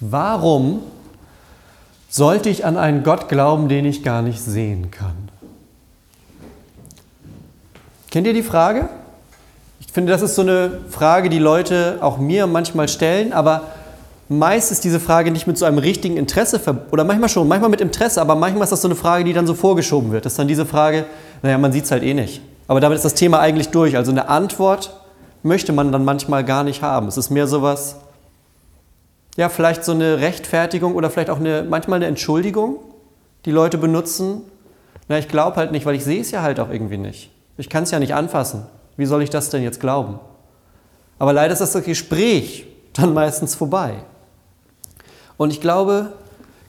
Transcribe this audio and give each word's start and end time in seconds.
Warum 0.00 0.80
sollte 2.08 2.48
ich 2.48 2.64
an 2.64 2.76
einen 2.76 3.02
Gott 3.02 3.28
glauben, 3.28 3.68
den 3.68 3.84
ich 3.84 4.02
gar 4.02 4.22
nicht 4.22 4.40
sehen 4.40 4.90
kann? 4.90 5.28
Kennt 8.10 8.26
ihr 8.26 8.34
die 8.34 8.42
Frage? 8.42 8.88
Ich 9.80 9.92
finde, 9.92 10.12
das 10.12 10.22
ist 10.22 10.34
so 10.34 10.42
eine 10.42 10.80
Frage, 10.88 11.28
die 11.28 11.38
Leute 11.38 11.98
auch 12.00 12.18
mir 12.18 12.46
manchmal 12.46 12.88
stellen, 12.88 13.32
aber 13.32 13.62
meist 14.28 14.72
ist 14.72 14.84
diese 14.84 15.00
Frage 15.00 15.30
nicht 15.30 15.46
mit 15.46 15.56
so 15.56 15.64
einem 15.64 15.78
richtigen 15.78 16.16
Interesse 16.16 16.60
oder 16.90 17.04
manchmal 17.04 17.28
schon, 17.28 17.48
manchmal 17.48 17.70
mit 17.70 17.80
Interesse, 17.80 18.20
aber 18.20 18.34
manchmal 18.34 18.64
ist 18.64 18.72
das 18.72 18.82
so 18.82 18.88
eine 18.88 18.94
Frage, 18.94 19.24
die 19.24 19.32
dann 19.32 19.46
so 19.46 19.54
vorgeschoben 19.54 20.12
wird. 20.12 20.24
Das 20.24 20.32
ist 20.32 20.38
dann 20.38 20.48
diese 20.48 20.66
Frage, 20.66 21.06
naja, 21.42 21.58
man 21.58 21.72
sieht 21.72 21.84
es 21.84 21.90
halt 21.90 22.02
eh 22.02 22.14
nicht. 22.14 22.40
Aber 22.68 22.80
damit 22.80 22.96
ist 22.96 23.04
das 23.04 23.14
Thema 23.14 23.40
eigentlich 23.40 23.68
durch. 23.68 23.96
Also 23.96 24.10
eine 24.10 24.28
Antwort 24.28 24.98
möchte 25.42 25.72
man 25.72 25.92
dann 25.92 26.04
manchmal 26.04 26.44
gar 26.44 26.64
nicht 26.64 26.82
haben. 26.82 27.06
Es 27.06 27.16
ist 27.16 27.30
mehr 27.30 27.46
sowas, 27.46 27.96
ja, 29.36 29.48
vielleicht 29.48 29.84
so 29.84 29.92
eine 29.92 30.20
Rechtfertigung 30.20 30.94
oder 30.94 31.10
vielleicht 31.10 31.30
auch 31.30 31.38
eine, 31.38 31.62
manchmal 31.62 31.96
eine 31.96 32.06
Entschuldigung, 32.06 32.78
die 33.44 33.50
Leute 33.50 33.78
benutzen. 33.78 34.42
Na, 35.08 35.18
ich 35.18 35.28
glaube 35.28 35.56
halt 35.56 35.72
nicht, 35.72 35.86
weil 35.86 35.94
ich 35.94 36.04
sehe 36.04 36.20
es 36.20 36.30
ja 36.30 36.42
halt 36.42 36.58
auch 36.58 36.70
irgendwie 36.70 36.96
nicht. 36.96 37.30
Ich 37.58 37.68
kann 37.68 37.84
es 37.84 37.90
ja 37.90 37.98
nicht 37.98 38.14
anfassen. 38.14 38.66
Wie 38.96 39.06
soll 39.06 39.22
ich 39.22 39.30
das 39.30 39.50
denn 39.50 39.62
jetzt 39.62 39.80
glauben? 39.80 40.18
Aber 41.18 41.32
leider 41.32 41.52
ist 41.52 41.60
das 41.60 41.84
Gespräch 41.84 42.66
dann 42.92 43.14
meistens 43.14 43.54
vorbei. 43.54 43.94
Und 45.36 45.52
ich 45.52 45.60
glaube, 45.60 46.12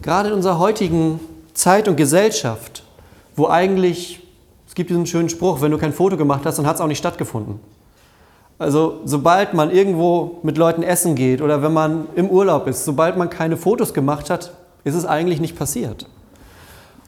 gerade 0.01 0.29
in 0.29 0.35
unserer 0.35 0.59
heutigen 0.59 1.19
Zeit 1.53 1.87
und 1.87 1.95
Gesellschaft, 1.95 2.83
wo 3.35 3.47
eigentlich, 3.47 4.21
es 4.67 4.75
gibt 4.75 4.89
diesen 4.89 5.05
schönen 5.05 5.29
Spruch, 5.29 5.61
wenn 5.61 5.71
du 5.71 5.77
kein 5.77 5.93
Foto 5.93 6.17
gemacht 6.17 6.45
hast, 6.45 6.57
dann 6.57 6.67
hat 6.67 6.75
es 6.75 6.81
auch 6.81 6.87
nicht 6.87 6.97
stattgefunden. 6.97 7.59
Also 8.59 9.01
sobald 9.05 9.53
man 9.53 9.69
irgendwo 9.69 10.39
mit 10.41 10.57
Leuten 10.57 10.81
essen 10.81 11.15
geht 11.15 11.41
oder 11.41 11.61
wenn 11.61 11.73
man 11.73 12.07
im 12.15 12.29
Urlaub 12.29 12.67
ist, 12.67 12.85
sobald 12.85 13.17
man 13.17 13.29
keine 13.29 13.55
Fotos 13.55 13.93
gemacht 13.93 14.29
hat, 14.29 14.51
ist 14.83 14.95
es 14.95 15.05
eigentlich 15.05 15.39
nicht 15.39 15.57
passiert. 15.57 16.07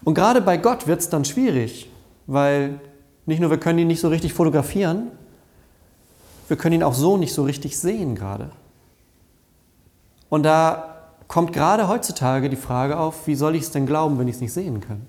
Und 0.04 0.14
gerade 0.14 0.40
bei 0.40 0.56
Gott 0.56 0.86
wird 0.86 1.00
es 1.00 1.08
dann 1.08 1.24
schwierig, 1.24 1.90
weil 2.26 2.80
nicht 3.26 3.40
nur 3.40 3.50
wir 3.50 3.58
können 3.58 3.80
ihn 3.80 3.88
nicht 3.88 4.00
so 4.00 4.08
richtig 4.08 4.32
fotografieren, 4.32 5.10
wir 6.48 6.56
können 6.56 6.76
ihn 6.76 6.82
auch 6.82 6.94
so 6.94 7.16
nicht 7.16 7.34
so 7.34 7.42
richtig 7.44 7.78
sehen 7.78 8.14
gerade. 8.14 8.50
Und 10.28 10.44
da 10.44 10.96
kommt 11.26 11.52
gerade 11.52 11.88
heutzutage 11.88 12.48
die 12.48 12.56
Frage 12.56 12.98
auf, 12.98 13.26
wie 13.26 13.34
soll 13.34 13.56
ich 13.56 13.62
es 13.62 13.70
denn 13.72 13.86
glauben, 13.86 14.18
wenn 14.18 14.28
ich 14.28 14.36
es 14.36 14.40
nicht 14.40 14.52
sehen 14.52 14.80
kann? 14.80 15.02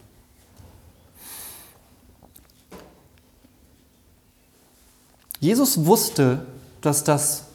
Jesus 5.42 5.86
wusste, 5.88 6.46
dass 6.82 7.04
das 7.04 7.46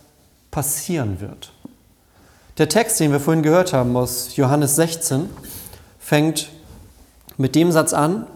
passieren 0.50 1.20
wird. 1.20 1.52
Der 2.58 2.68
Text, 2.68 2.98
den 2.98 3.12
wir 3.12 3.20
vorhin 3.20 3.44
gehört 3.44 3.72
haben 3.72 3.96
aus 3.96 4.34
Johannes 4.34 4.74
16, 4.74 5.28
fängt 6.00 6.50
mit 7.36 7.54
dem 7.54 7.70
Satz 7.70 7.92
an, 7.92 8.26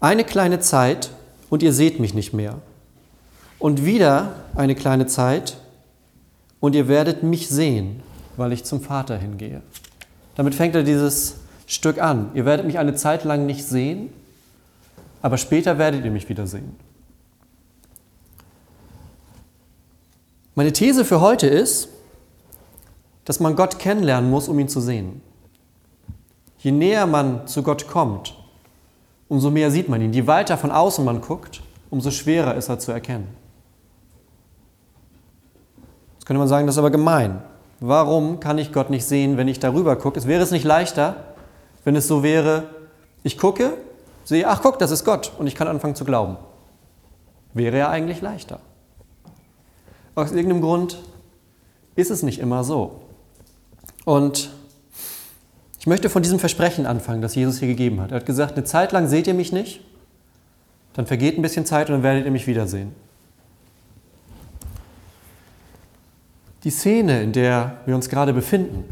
eine 0.00 0.24
kleine 0.24 0.58
Zeit 0.58 1.10
und 1.50 1.62
ihr 1.62 1.74
seht 1.74 2.00
mich 2.00 2.14
nicht 2.14 2.32
mehr. 2.32 2.60
Und 3.58 3.84
wieder 3.84 4.36
eine 4.54 4.74
kleine 4.74 5.06
Zeit 5.06 5.58
und 6.58 6.74
ihr 6.74 6.88
werdet 6.88 7.22
mich 7.22 7.48
sehen, 7.50 8.02
weil 8.38 8.54
ich 8.54 8.64
zum 8.64 8.80
Vater 8.80 9.18
hingehe. 9.18 9.60
Damit 10.34 10.54
fängt 10.54 10.74
er 10.74 10.82
dieses 10.82 11.34
Stück 11.66 12.00
an. 12.00 12.30
Ihr 12.32 12.46
werdet 12.46 12.64
mich 12.64 12.78
eine 12.78 12.94
Zeit 12.94 13.24
lang 13.24 13.44
nicht 13.44 13.66
sehen, 13.66 14.08
aber 15.20 15.36
später 15.36 15.76
werdet 15.76 16.06
ihr 16.06 16.10
mich 16.10 16.30
wieder 16.30 16.46
sehen. 16.46 16.74
Meine 20.54 20.72
These 20.72 21.06
für 21.06 21.20
heute 21.22 21.46
ist, 21.46 21.88
dass 23.24 23.40
man 23.40 23.56
Gott 23.56 23.78
kennenlernen 23.78 24.30
muss, 24.30 24.48
um 24.48 24.58
ihn 24.58 24.68
zu 24.68 24.80
sehen. 24.80 25.22
Je 26.58 26.72
näher 26.72 27.06
man 27.06 27.46
zu 27.46 27.62
Gott 27.62 27.88
kommt, 27.88 28.34
umso 29.28 29.50
mehr 29.50 29.70
sieht 29.70 29.88
man 29.88 30.02
ihn. 30.02 30.12
Je 30.12 30.26
weiter 30.26 30.58
von 30.58 30.70
außen 30.70 31.04
man 31.04 31.22
guckt, 31.22 31.62
umso 31.88 32.10
schwerer 32.10 32.54
ist 32.54 32.68
er 32.68 32.78
zu 32.78 32.92
erkennen. 32.92 33.28
Jetzt 36.14 36.26
könnte 36.26 36.38
man 36.38 36.48
sagen, 36.48 36.66
das 36.66 36.74
ist 36.74 36.80
aber 36.80 36.90
gemein. 36.90 37.42
Warum 37.80 38.38
kann 38.38 38.58
ich 38.58 38.72
Gott 38.72 38.90
nicht 38.90 39.06
sehen, 39.06 39.38
wenn 39.38 39.48
ich 39.48 39.58
darüber 39.58 39.96
gucke? 39.96 40.18
Es 40.18 40.26
wäre 40.26 40.42
es 40.42 40.50
nicht 40.50 40.64
leichter, 40.64 41.16
wenn 41.84 41.96
es 41.96 42.06
so 42.06 42.22
wäre, 42.22 42.64
ich 43.22 43.38
gucke, 43.38 43.72
sehe, 44.24 44.46
ach 44.46 44.60
guck, 44.62 44.78
das 44.78 44.90
ist 44.90 45.04
Gott 45.04 45.32
und 45.38 45.46
ich 45.46 45.54
kann 45.54 45.66
anfangen 45.66 45.94
zu 45.94 46.04
glauben. 46.04 46.36
Wäre 47.54 47.78
ja 47.78 47.88
eigentlich 47.88 48.20
leichter. 48.20 48.60
Aus 50.14 50.32
irgendeinem 50.32 50.60
Grund 50.60 50.98
ist 51.96 52.10
es 52.10 52.22
nicht 52.22 52.38
immer 52.38 52.64
so. 52.64 53.00
Und 54.04 54.50
ich 55.78 55.86
möchte 55.86 56.10
von 56.10 56.22
diesem 56.22 56.38
Versprechen 56.38 56.86
anfangen, 56.86 57.22
das 57.22 57.34
Jesus 57.34 57.58
hier 57.58 57.68
gegeben 57.68 58.00
hat. 58.00 58.12
Er 58.12 58.18
hat 58.18 58.26
gesagt, 58.26 58.54
eine 58.54 58.64
Zeit 58.64 58.92
lang 58.92 59.08
seht 59.08 59.26
ihr 59.26 59.34
mich 59.34 59.52
nicht, 59.52 59.80
dann 60.94 61.06
vergeht 61.06 61.38
ein 61.38 61.42
bisschen 61.42 61.66
Zeit 61.66 61.88
und 61.88 61.96
dann 61.96 62.02
werdet 62.02 62.24
ihr 62.24 62.30
mich 62.30 62.46
wiedersehen. 62.46 62.92
Die 66.64 66.70
Szene, 66.70 67.22
in 67.22 67.32
der 67.32 67.78
wir 67.86 67.94
uns 67.94 68.08
gerade 68.08 68.32
befinden, 68.32 68.84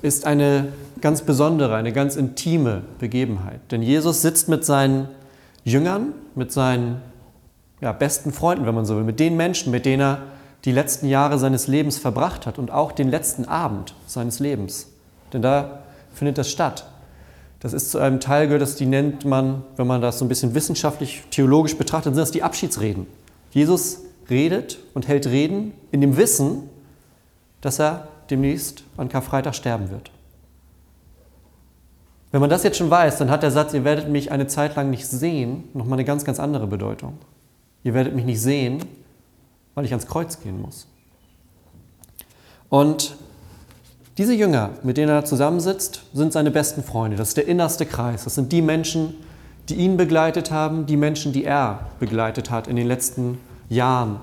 ist 0.00 0.24
eine 0.24 0.72
ganz 1.00 1.22
besondere, 1.22 1.74
eine 1.74 1.92
ganz 1.92 2.16
intime 2.16 2.82
Begebenheit. 2.98 3.60
Denn 3.70 3.82
Jesus 3.82 4.22
sitzt 4.22 4.48
mit 4.48 4.64
seinen 4.64 5.08
Jüngern, 5.64 6.14
mit 6.34 6.52
seinen 6.52 7.02
ja, 7.80 7.92
besten 7.92 8.32
Freunden, 8.32 8.64
wenn 8.64 8.74
man 8.74 8.86
so 8.86 8.96
will, 8.96 9.04
mit 9.04 9.20
den 9.20 9.36
Menschen, 9.36 9.70
mit 9.70 9.84
denen 9.84 10.00
er 10.00 10.22
die 10.66 10.72
letzten 10.72 11.08
Jahre 11.08 11.38
seines 11.38 11.68
Lebens 11.68 11.96
verbracht 11.96 12.44
hat 12.44 12.58
und 12.58 12.72
auch 12.72 12.90
den 12.90 13.08
letzten 13.08 13.44
Abend 13.46 13.94
seines 14.06 14.40
Lebens. 14.40 14.88
Denn 15.32 15.40
da 15.40 15.84
findet 16.12 16.38
das 16.38 16.50
statt. 16.50 16.86
Das 17.60 17.72
ist 17.72 17.92
zu 17.92 17.98
einem 17.98 18.18
Teil 18.18 18.46
gehört, 18.46 18.62
das 18.62 18.74
die 18.74 18.84
nennt 18.84 19.24
man, 19.24 19.62
wenn 19.76 19.86
man 19.86 20.00
das 20.00 20.18
so 20.18 20.24
ein 20.24 20.28
bisschen 20.28 20.54
wissenschaftlich, 20.54 21.22
theologisch 21.30 21.78
betrachtet, 21.78 22.14
sind 22.14 22.20
das 22.20 22.32
die 22.32 22.42
Abschiedsreden. 22.42 23.06
Jesus 23.52 24.00
redet 24.28 24.78
und 24.92 25.06
hält 25.06 25.28
Reden 25.28 25.72
in 25.92 26.00
dem 26.00 26.16
Wissen, 26.16 26.68
dass 27.60 27.78
er 27.78 28.08
demnächst 28.28 28.82
an 28.96 29.08
Karfreitag 29.08 29.54
sterben 29.54 29.90
wird. 29.90 30.10
Wenn 32.32 32.40
man 32.40 32.50
das 32.50 32.64
jetzt 32.64 32.76
schon 32.76 32.90
weiß, 32.90 33.18
dann 33.18 33.30
hat 33.30 33.44
der 33.44 33.52
Satz, 33.52 33.72
ihr 33.72 33.84
werdet 33.84 34.08
mich 34.08 34.32
eine 34.32 34.48
Zeit 34.48 34.74
lang 34.74 34.90
nicht 34.90 35.06
sehen, 35.06 35.68
nochmal 35.74 35.96
eine 35.96 36.04
ganz, 36.04 36.24
ganz 36.24 36.40
andere 36.40 36.66
Bedeutung. 36.66 37.18
Ihr 37.84 37.94
werdet 37.94 38.16
mich 38.16 38.24
nicht 38.24 38.42
sehen, 38.42 38.80
weil 39.76 39.84
ich 39.84 39.92
ans 39.92 40.08
Kreuz 40.08 40.40
gehen 40.40 40.60
muss. 40.60 40.88
Und 42.68 43.14
diese 44.18 44.34
Jünger, 44.34 44.70
mit 44.82 44.96
denen 44.96 45.10
er 45.10 45.24
zusammensitzt, 45.24 46.02
sind 46.14 46.32
seine 46.32 46.50
besten 46.50 46.82
Freunde. 46.82 47.16
Das 47.16 47.28
ist 47.28 47.36
der 47.36 47.46
innerste 47.46 47.86
Kreis. 47.86 48.24
Das 48.24 48.34
sind 48.34 48.50
die 48.50 48.62
Menschen, 48.62 49.14
die 49.68 49.74
ihn 49.74 49.98
begleitet 49.98 50.50
haben, 50.50 50.86
die 50.86 50.96
Menschen, 50.96 51.32
die 51.32 51.44
er 51.44 51.80
begleitet 52.00 52.50
hat 52.50 52.66
in 52.66 52.76
den 52.76 52.88
letzten 52.88 53.38
Jahren, 53.68 54.18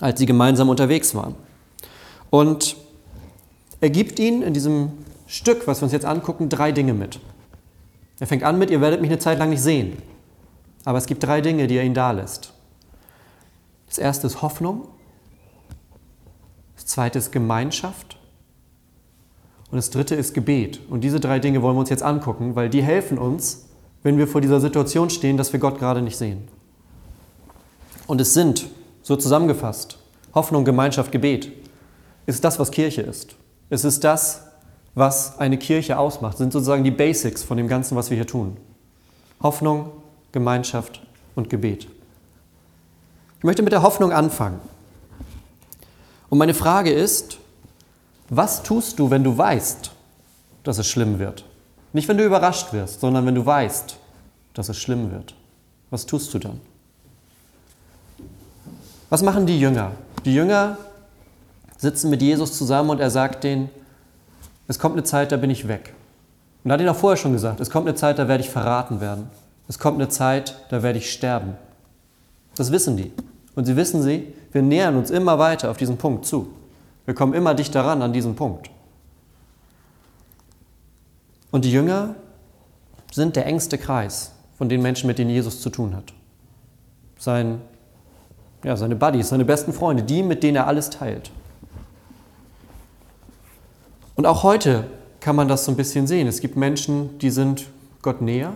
als 0.00 0.18
sie 0.18 0.26
gemeinsam 0.26 0.70
unterwegs 0.70 1.14
waren. 1.14 1.34
Und 2.30 2.76
er 3.82 3.90
gibt 3.90 4.18
ihnen 4.18 4.42
in 4.42 4.54
diesem 4.54 4.92
Stück, 5.26 5.66
was 5.66 5.80
wir 5.80 5.84
uns 5.84 5.92
jetzt 5.92 6.06
angucken, 6.06 6.48
drei 6.48 6.72
Dinge 6.72 6.94
mit. 6.94 7.20
Er 8.18 8.26
fängt 8.26 8.44
an 8.44 8.58
mit, 8.58 8.70
ihr 8.70 8.80
werdet 8.80 9.02
mich 9.02 9.10
eine 9.10 9.18
Zeit 9.18 9.38
lang 9.38 9.50
nicht 9.50 9.62
sehen. 9.62 9.98
Aber 10.86 10.96
es 10.96 11.06
gibt 11.06 11.22
drei 11.22 11.42
Dinge, 11.42 11.66
die 11.66 11.76
er 11.76 11.84
ihnen 11.84 11.94
da 11.94 12.12
lässt. 12.12 12.53
Das 13.94 14.00
erste 14.00 14.26
ist 14.26 14.42
Hoffnung. 14.42 14.88
Das 16.74 16.84
zweite 16.84 17.16
ist 17.16 17.30
Gemeinschaft. 17.30 18.18
Und 19.70 19.76
das 19.76 19.90
dritte 19.90 20.16
ist 20.16 20.34
Gebet. 20.34 20.80
Und 20.90 21.02
diese 21.04 21.20
drei 21.20 21.38
Dinge 21.38 21.62
wollen 21.62 21.76
wir 21.76 21.80
uns 21.80 21.90
jetzt 21.90 22.02
angucken, 22.02 22.56
weil 22.56 22.68
die 22.68 22.82
helfen 22.82 23.18
uns, 23.18 23.66
wenn 24.02 24.18
wir 24.18 24.26
vor 24.26 24.40
dieser 24.40 24.58
Situation 24.60 25.10
stehen, 25.10 25.36
dass 25.36 25.52
wir 25.52 25.60
Gott 25.60 25.78
gerade 25.78 26.02
nicht 26.02 26.16
sehen. 26.16 26.48
Und 28.08 28.20
es 28.20 28.34
sind, 28.34 28.66
so 29.02 29.14
zusammengefasst, 29.14 29.96
Hoffnung, 30.34 30.64
Gemeinschaft, 30.64 31.12
Gebet. 31.12 31.52
Ist 32.26 32.42
das, 32.42 32.58
was 32.58 32.72
Kirche 32.72 33.02
ist. 33.02 33.36
Es 33.70 33.84
ist 33.84 34.02
das, 34.02 34.42
was 34.96 35.38
eine 35.38 35.56
Kirche 35.56 36.00
ausmacht. 36.00 36.38
sind 36.38 36.52
sozusagen 36.52 36.82
die 36.82 36.90
Basics 36.90 37.44
von 37.44 37.58
dem 37.58 37.68
Ganzen, 37.68 37.94
was 37.94 38.10
wir 38.10 38.16
hier 38.16 38.26
tun. 38.26 38.56
Hoffnung, 39.40 39.92
Gemeinschaft 40.32 41.00
und 41.36 41.48
Gebet. 41.48 41.86
Ich 43.44 43.46
möchte 43.46 43.62
mit 43.62 43.74
der 43.74 43.82
Hoffnung 43.82 44.10
anfangen. 44.10 44.58
Und 46.30 46.38
meine 46.38 46.54
Frage 46.54 46.90
ist, 46.90 47.36
was 48.30 48.62
tust 48.62 48.98
du, 48.98 49.10
wenn 49.10 49.22
du 49.22 49.36
weißt, 49.36 49.90
dass 50.62 50.78
es 50.78 50.88
schlimm 50.88 51.18
wird? 51.18 51.44
Nicht, 51.92 52.08
wenn 52.08 52.16
du 52.16 52.24
überrascht 52.24 52.72
wirst, 52.72 53.00
sondern 53.00 53.26
wenn 53.26 53.34
du 53.34 53.44
weißt, 53.44 53.98
dass 54.54 54.70
es 54.70 54.78
schlimm 54.78 55.12
wird. 55.12 55.34
Was 55.90 56.06
tust 56.06 56.32
du 56.32 56.38
dann? 56.38 56.58
Was 59.10 59.22
machen 59.22 59.44
die 59.44 59.60
Jünger? 59.60 59.90
Die 60.24 60.34
Jünger 60.34 60.78
sitzen 61.76 62.08
mit 62.08 62.22
Jesus 62.22 62.56
zusammen 62.56 62.88
und 62.88 62.98
er 62.98 63.10
sagt 63.10 63.44
denen, 63.44 63.68
es 64.68 64.78
kommt 64.78 64.94
eine 64.94 65.04
Zeit, 65.04 65.32
da 65.32 65.36
bin 65.36 65.50
ich 65.50 65.68
weg. 65.68 65.92
Und 66.64 66.70
er 66.70 66.72
hat 66.72 66.80
ihnen 66.80 66.88
auch 66.88 66.96
vorher 66.96 67.18
schon 67.18 67.34
gesagt, 67.34 67.60
es 67.60 67.68
kommt 67.68 67.86
eine 67.86 67.94
Zeit, 67.94 68.18
da 68.18 68.26
werde 68.26 68.42
ich 68.42 68.48
verraten 68.48 69.02
werden. 69.02 69.28
Es 69.68 69.78
kommt 69.78 70.00
eine 70.00 70.08
Zeit, 70.08 70.64
da 70.70 70.82
werde 70.82 70.98
ich 70.98 71.12
sterben. 71.12 71.58
Das 72.56 72.72
wissen 72.72 72.96
die. 72.96 73.12
Und 73.54 73.66
sie 73.66 73.76
wissen 73.76 74.02
sie, 74.02 74.32
wir 74.52 74.62
nähern 74.62 74.96
uns 74.96 75.10
immer 75.10 75.38
weiter 75.38 75.70
auf 75.70 75.76
diesen 75.76 75.96
Punkt 75.96 76.26
zu. 76.26 76.48
Wir 77.06 77.14
kommen 77.14 77.34
immer 77.34 77.54
dichter 77.54 77.84
ran 77.84 78.02
an 78.02 78.12
diesen 78.12 78.34
Punkt. 78.34 78.70
Und 81.50 81.64
die 81.64 81.72
Jünger 81.72 82.16
sind 83.12 83.36
der 83.36 83.46
engste 83.46 83.78
Kreis 83.78 84.32
von 84.58 84.68
den 84.68 84.82
Menschen, 84.82 85.06
mit 85.06 85.18
denen 85.18 85.30
Jesus 85.30 85.60
zu 85.60 85.70
tun 85.70 85.94
hat. 85.94 86.12
Sein, 87.18 87.60
ja, 88.64 88.76
seine 88.76 88.96
Buddies, 88.96 89.28
seine 89.28 89.44
besten 89.44 89.72
Freunde, 89.72 90.02
die, 90.02 90.22
mit 90.22 90.42
denen 90.42 90.56
er 90.56 90.66
alles 90.66 90.90
teilt. 90.90 91.30
Und 94.16 94.26
auch 94.26 94.42
heute 94.42 94.84
kann 95.20 95.36
man 95.36 95.48
das 95.48 95.64
so 95.64 95.72
ein 95.72 95.76
bisschen 95.76 96.06
sehen. 96.06 96.26
Es 96.26 96.40
gibt 96.40 96.56
Menschen, 96.56 97.18
die 97.18 97.30
sind 97.30 97.66
Gott 98.02 98.20
näher 98.20 98.52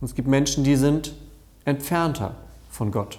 und 0.00 0.06
es 0.06 0.14
gibt 0.14 0.28
Menschen, 0.28 0.64
die 0.64 0.76
sind 0.76 1.14
entfernter 1.64 2.34
von 2.70 2.90
Gott. 2.90 3.18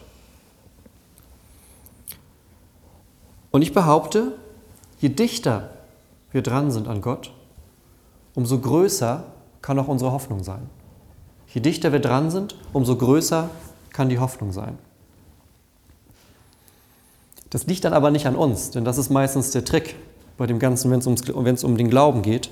Und 3.56 3.62
ich 3.62 3.72
behaupte, 3.72 4.34
je 5.00 5.07
dichter 5.07 5.69
wir 6.34 6.42
dran 6.42 6.72
sind 6.72 6.90
an 6.90 7.00
Gott, 7.00 7.31
umso 8.34 8.60
größer 8.60 9.24
kann 9.62 9.80
auch 9.80 9.88
unsere 9.88 10.12
Hoffnung 10.12 10.44
sein. 10.44 10.69
Je 11.54 11.62
dichter 11.62 11.94
wir 11.94 12.02
dran 12.02 12.31
sind, 12.31 12.57
umso 12.74 12.98
größer 12.98 13.50
kann 13.94 14.10
die 14.10 14.19
Hoffnung 14.19 14.52
sein. 14.52 14.78
Das 17.50 17.66
liegt 17.66 17.86
dann 17.86 17.94
aber 17.94 18.12
nicht 18.12 18.28
an 18.28 18.36
uns, 18.36 18.72
denn 18.72 18.84
das 18.84 18.98
ist 18.98 19.10
meistens 19.10 19.52
der 19.52 19.63
Trick 19.63 19.96
bei 20.38 20.48
dem 20.48 20.60
Ganzen, 20.60 20.92
wenn 20.92 21.00
es 21.54 21.63
um 21.63 21.78
den 21.78 21.90
Glauben 21.90 22.24
geht. 22.24 22.50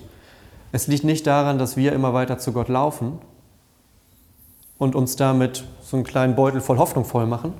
Es 0.71 0.87
liegt 0.87 1.03
nicht 1.03 1.27
daran, 1.27 1.57
dass 1.57 1.75
wir 1.75 1.91
immer 1.91 2.13
weiter 2.13 2.37
zu 2.37 2.53
Gott 2.53 2.69
laufen 2.69 3.19
und 4.77 4.95
uns 4.95 5.17
damit 5.17 5.65
so 5.81 5.97
einen 5.97 6.05
kleinen 6.05 6.37
Beutel 6.37 6.61
voll 6.61 6.77
Hoffnung 6.77 7.03
voll 7.03 7.25
machen, 7.25 7.53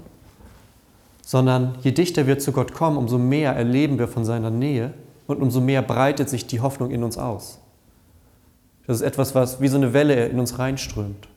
sondern 1.24 1.76
je 1.82 1.92
dichter 1.92 2.28
wir 2.28 2.38
zu 2.38 2.52
Gott 2.52 2.74
kommen, 2.74 2.98
umso 2.98 3.18
mehr 3.18 3.54
erleben 3.54 3.98
wir 3.98 4.08
von 4.08 4.26
seiner 4.26 4.52
Nähe 4.52 4.94
und 5.26 5.42
umso 5.42 5.62
mehr 5.62 5.82
breitet 5.82 6.30
sich 6.30 6.46
die 6.46 6.60
Hoffnung 6.60 6.92
in 6.92 7.04
uns 7.04 7.18
aus. 7.18 7.60
Das 8.86 8.98
ist 8.98 9.02
etwas, 9.02 9.34
was 9.34 9.62
wie 9.62 9.70
so 9.70 9.78
eine 9.78 9.94
Welle 9.94 10.28
in 10.28 10.40
uns 10.40 10.60
reinströmt. 10.60 11.28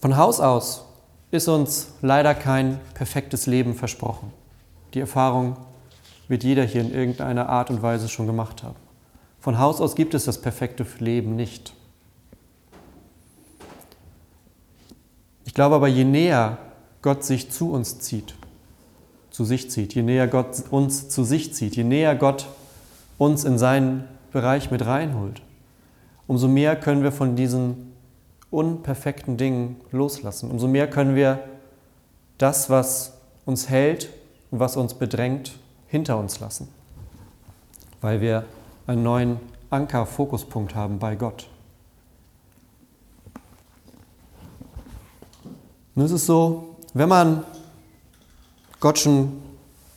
Von 0.00 0.16
Haus 0.16 0.40
aus 0.40 0.86
ist 1.30 1.46
uns 1.48 1.92
leider 2.00 2.34
kein 2.34 2.80
perfektes 2.94 3.46
Leben 3.46 3.74
versprochen. 3.74 4.32
Die 4.94 5.00
Erfahrung 5.00 5.56
wird 6.26 6.42
jeder 6.42 6.64
hier 6.64 6.80
in 6.80 6.92
irgendeiner 6.92 7.50
Art 7.50 7.68
und 7.68 7.82
Weise 7.82 8.08
schon 8.08 8.26
gemacht 8.26 8.62
haben. 8.62 8.76
Von 9.40 9.58
Haus 9.58 9.80
aus 9.82 9.94
gibt 9.94 10.14
es 10.14 10.24
das 10.24 10.40
perfekte 10.40 10.86
Leben 10.98 11.36
nicht. 11.36 11.74
Ich 15.50 15.54
glaube 15.54 15.74
aber, 15.74 15.88
je 15.88 16.04
näher 16.04 16.58
Gott 17.02 17.24
sich 17.24 17.50
zu 17.50 17.72
uns 17.72 17.98
zieht, 17.98 18.36
zu 19.32 19.44
sich 19.44 19.68
zieht, 19.68 19.96
je 19.96 20.02
näher 20.02 20.28
Gott 20.28 20.62
uns 20.70 21.08
zu 21.08 21.24
sich 21.24 21.52
zieht, 21.52 21.74
je 21.74 21.82
näher 21.82 22.14
Gott 22.14 22.46
uns 23.18 23.42
in 23.42 23.58
seinen 23.58 24.04
Bereich 24.30 24.70
mit 24.70 24.86
reinholt, 24.86 25.42
umso 26.28 26.46
mehr 26.46 26.76
können 26.76 27.02
wir 27.02 27.10
von 27.10 27.34
diesen 27.34 27.92
unperfekten 28.52 29.36
Dingen 29.38 29.80
loslassen. 29.90 30.52
Umso 30.52 30.68
mehr 30.68 30.88
können 30.88 31.16
wir 31.16 31.40
das, 32.38 32.70
was 32.70 33.14
uns 33.44 33.68
hält 33.68 34.08
und 34.52 34.60
was 34.60 34.76
uns 34.76 34.94
bedrängt, 34.94 35.58
hinter 35.88 36.16
uns 36.16 36.38
lassen, 36.38 36.68
weil 38.00 38.20
wir 38.20 38.44
einen 38.86 39.02
neuen 39.02 39.40
Anker-Fokuspunkt 39.70 40.76
haben 40.76 41.00
bei 41.00 41.16
Gott. 41.16 41.48
Nun 45.94 46.06
ist 46.06 46.12
es 46.12 46.26
so, 46.26 46.76
wenn 46.94 47.08
man 47.08 47.44
Gott 48.80 48.98
schon 48.98 49.32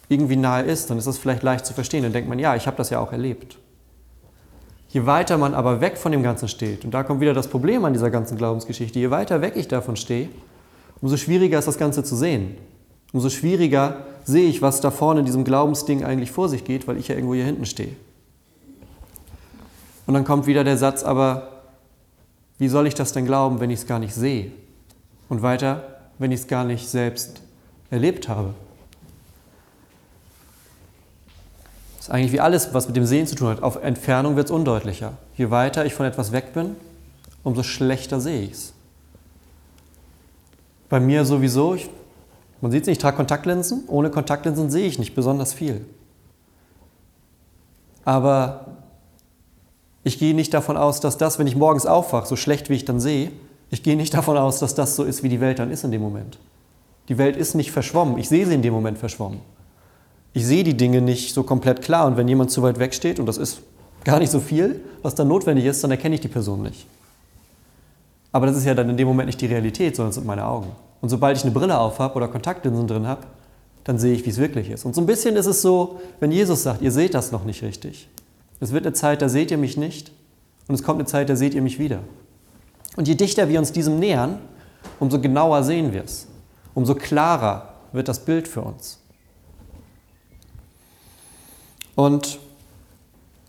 irgendwie 0.10 0.36
nahe 0.36 0.64
ist, 0.64 0.90
dann 0.90 0.98
ist 0.98 1.08
das 1.08 1.18
vielleicht 1.18 1.44
leicht 1.44 1.66
zu 1.66 1.74
verstehen. 1.74 2.04
Dann 2.04 2.14
denkt 2.14 2.30
man, 2.30 2.40
ja, 2.40 2.56
ich 2.56 2.68
habe 2.68 2.78
das 2.78 2.90
ja 2.90 3.00
auch 3.00 3.12
erlebt. 3.12 3.58
Je 4.90 5.06
weiter 5.06 5.38
man 5.38 5.56
aber 5.56 5.82
weg 5.82 5.98
von 5.98 6.12
dem 6.12 6.22
Ganzen 6.22 6.48
steht, 6.48 6.86
und 6.86 6.92
da 6.92 7.02
kommt 7.02 7.20
wieder 7.20 7.34
das 7.34 7.48
Problem 7.48 7.84
an 7.84 7.94
dieser 7.94 8.12
ganzen 8.12 8.38
Glaubensgeschichte, 8.38 9.00
je 9.00 9.10
weiter 9.10 9.42
weg 9.42 9.54
ich 9.56 9.68
davon 9.68 9.96
stehe, 9.96 10.30
umso 11.02 11.18
schwieriger 11.18 11.58
ist 11.58 11.68
das 11.68 11.80
Ganze 11.80 12.04
zu 12.04 12.16
sehen. 12.16 12.58
Umso 13.12 13.30
schwieriger 13.30 14.06
sehe 14.24 14.48
ich, 14.48 14.62
was 14.62 14.82
da 14.82 14.92
vorne 14.92 15.22
in 15.22 15.26
diesem 15.26 15.44
Glaubensding 15.44 16.04
eigentlich 16.04 16.32
vor 16.32 16.48
sich 16.48 16.64
geht, 16.64 16.88
weil 16.88 16.98
ich 16.98 17.08
ja 17.08 17.16
irgendwo 17.16 17.34
hier 17.34 17.46
hinten 17.46 17.66
stehe. 17.66 17.96
Und 20.06 20.14
dann 20.14 20.26
kommt 20.26 20.46
wieder 20.46 20.64
der 20.64 20.78
Satz, 20.78 21.04
aber 21.04 21.50
wie 22.60 22.68
soll 22.68 22.86
ich 22.88 22.94
das 22.94 23.14
denn 23.14 23.26
glauben, 23.26 23.60
wenn 23.60 23.70
ich 23.72 23.80
es 23.80 23.88
gar 23.88 24.00
nicht 24.00 24.14
sehe? 24.14 24.52
Und 25.34 25.42
weiter, 25.42 25.82
wenn 26.20 26.32
ich 26.32 26.42
es 26.42 26.48
gar 26.48 26.64
nicht 26.64 26.88
selbst 26.88 27.42
erlebt 27.90 28.30
habe? 28.30 28.54
Das 31.98 32.06
ist 32.06 32.14
eigentlich 32.14 32.34
wie 32.34 32.40
alles, 32.40 32.72
was 32.76 32.86
mit 32.86 32.96
dem 32.96 33.08
Sehen 33.08 33.26
zu 33.26 33.34
tun 33.34 33.48
hat. 33.48 33.64
Auf 33.64 33.82
Entfernung 33.82 34.36
wird 34.36 34.46
es 34.46 34.52
undeutlicher. 34.52 35.14
Je 35.36 35.50
weiter 35.50 35.88
ich 35.88 35.96
von 35.96 36.06
etwas 36.06 36.34
weg 36.34 36.54
bin, 36.54 36.76
umso 37.42 37.64
schlechter 37.64 38.22
sehe 38.22 38.44
ich 38.44 38.52
es. 38.52 38.74
Bei 40.88 41.00
mir 41.00 41.26
sowieso, 41.26 41.74
ich, 41.74 41.90
man 42.62 42.70
sieht 42.70 42.84
es 42.84 42.88
nicht, 42.88 42.98
ich 42.98 43.02
trage 43.02 43.18
Kontaktlinsen. 43.18 43.86
Ohne 43.88 44.12
Kontaktlinsen 44.12 44.70
sehe 44.70 44.86
ich 44.86 45.00
nicht 45.00 45.16
besonders 45.16 45.52
viel. 45.52 45.84
Aber 48.06 48.68
ich 50.04 50.20
gehe 50.20 50.36
nicht 50.36 50.54
davon 50.54 50.78
aus, 50.78 51.00
dass 51.00 51.18
das, 51.18 51.40
wenn 51.40 51.48
ich 51.48 51.56
morgens 51.56 51.88
aufwache, 51.88 52.28
so 52.28 52.36
schlecht 52.36 52.70
wie 52.70 52.76
ich 52.76 52.86
dann 52.86 53.00
sehe, 53.00 53.32
ich 53.74 53.84
gehe 53.84 53.96
nicht 53.96 54.14
davon 54.14 54.38
aus, 54.38 54.60
dass 54.60 54.76
das 54.76 54.96
so 54.96 55.04
ist, 55.04 55.24
wie 55.24 55.30
die 55.30 55.42
Welt 55.42 55.60
dann 55.60 55.72
ist 55.72 55.84
in 55.84 55.92
dem 55.92 56.02
Moment. 56.02 56.38
Die 57.10 57.18
Welt 57.18 57.36
ist 57.36 57.56
nicht 57.56 57.72
verschwommen. 57.72 58.18
Ich 58.18 58.30
sehe 58.30 58.46
sie 58.46 58.54
in 58.54 58.62
dem 58.62 58.74
Moment 58.74 58.98
verschwommen 58.98 59.42
ich 60.34 60.46
sehe 60.46 60.64
die 60.64 60.76
Dinge 60.76 61.02
nicht 61.02 61.34
so 61.34 61.44
komplett 61.44 61.82
klar 61.82 62.08
und 62.08 62.18
wenn 62.18 62.28
jemand 62.28 62.52
zu 62.52 62.62
weit 62.64 62.80
weg 62.80 62.94
steht 62.94 63.20
und 63.20 63.28
das 63.28 63.38
ist 63.38 63.60
gar 64.04 64.20
nicht 64.20 64.32
so 64.32 64.40
viel, 64.40 64.82
was 65.02 65.16
dann 65.16 65.28
notwendig 65.28 65.66
ist, 65.66 65.84
dann 65.84 65.92
erkenne 65.92 66.16
ich 66.16 66.22
die 66.22 66.28
Person 66.28 66.64
nicht. 66.64 66.88
Aber 68.32 68.48
das 68.48 68.58
ist 68.58 68.66
ja 68.66 68.74
dann 68.74 68.90
in 68.90 68.98
dem 68.98 69.08
Moment 69.08 69.28
nicht 69.28 69.40
die 69.40 69.46
Realität, 69.46 69.96
sondern 69.96 70.10
es 70.10 70.16
sind 70.16 70.26
meine 70.26 70.46
Augen. 70.46 70.72
Und 71.02 71.10
sobald 71.10 71.38
ich 71.38 71.44
eine 71.44 71.52
Brille 71.52 71.78
auf 71.78 72.00
habe 72.00 72.16
oder 72.16 72.28
Kontaktlinsen 72.28 72.88
drin 72.88 73.08
habe, 73.08 73.22
dann 73.84 74.00
sehe 74.00 74.14
ich, 74.14 74.26
wie 74.26 74.32
es 74.32 74.38
wirklich 74.38 74.72
ist. 74.72 74.86
Und 74.86 74.96
so 74.96 75.02
ein 75.02 75.06
bisschen 75.06 75.36
ist 75.36 75.46
es 75.46 75.62
so, 75.62 76.00
wenn 76.20 76.32
Jesus 76.32 76.64
sagt, 76.64 76.82
ihr 76.82 76.92
seht 76.92 77.14
das 77.14 77.32
noch 77.32 77.46
nicht 77.46 77.62
richtig. 77.62 78.10
Es 78.60 78.72
wird 78.72 78.86
eine 78.86 78.94
Zeit, 78.94 79.22
da 79.22 79.30
seht 79.30 79.52
ihr 79.52 79.58
mich 79.58 79.78
nicht 79.78 80.12
und 80.68 80.76
es 80.76 80.84
kommt 80.84 81.00
eine 81.00 81.08
Zeit, 81.08 81.30
da 81.30 81.36
seht 81.36 81.54
ihr 81.54 81.62
mich 81.62 81.78
wieder. 81.78 82.00
Und 82.96 83.08
je 83.08 83.16
dichter 83.16 83.50
wir 83.50 83.60
uns 83.60 83.72
diesem 83.72 84.00
nähern, 84.00 84.40
umso 85.00 85.20
genauer 85.20 85.64
sehen 85.64 85.94
wir 85.94 86.04
es. 86.04 86.28
Umso 86.74 86.96
klarer 86.96 87.74
wird 87.92 88.08
das 88.08 88.20
Bild 88.20 88.48
für 88.48 88.62
uns. 88.62 89.00
Und 91.96 92.40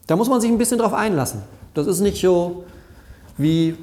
da 0.07 0.17
muss 0.17 0.29
man 0.29 0.41
sich 0.41 0.51
ein 0.51 0.59
bisschen 0.59 0.79
drauf 0.79 0.93
einlassen. 0.93 1.43
Das 1.73 1.87
ist 1.87 2.01
nicht 2.01 2.21
so 2.21 2.65
wie 3.37 3.77